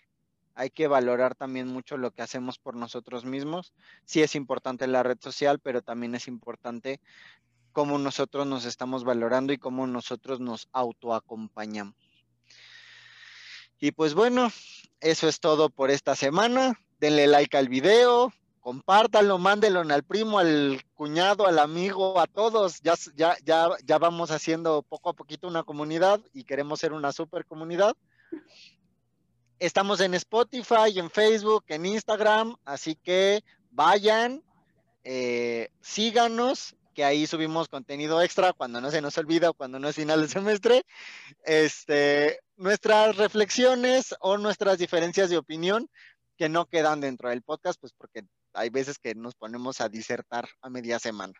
[0.55, 3.73] Hay que valorar también mucho lo que hacemos por nosotros mismos.
[4.05, 6.99] Sí es importante la red social, pero también es importante
[7.77, 11.93] cómo nosotros nos estamos valorando y cómo nosotros nos autoacompañamos.
[13.79, 14.51] Y pues bueno,
[14.99, 16.81] eso es todo por esta semana.
[16.99, 22.81] Denle like al video, compártanlo, mándenlo al primo, al cuñado, al amigo, a todos.
[22.81, 27.11] Ya, ya, ya, ya vamos haciendo poco a poquito una comunidad y queremos ser una
[27.11, 27.95] super comunidad.
[29.59, 34.41] Estamos en Spotify, en Facebook, en Instagram, así que vayan,
[35.03, 39.87] eh, síganos, que ahí subimos contenido extra cuando no se nos olvida o cuando no
[39.87, 40.83] es final de semestre.
[41.45, 45.87] Este, nuestras reflexiones o nuestras diferencias de opinión
[46.39, 48.23] que no quedan dentro del podcast, pues porque
[48.53, 51.35] hay veces que nos ponemos a disertar a media semana.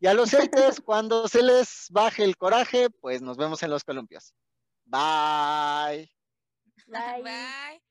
[0.00, 3.84] Y a los haters, cuando se les baje el coraje, pues nos vemos en los
[3.84, 4.32] columpios.
[4.86, 6.10] Bye.
[6.86, 7.22] Bye.
[7.22, 7.87] Bye.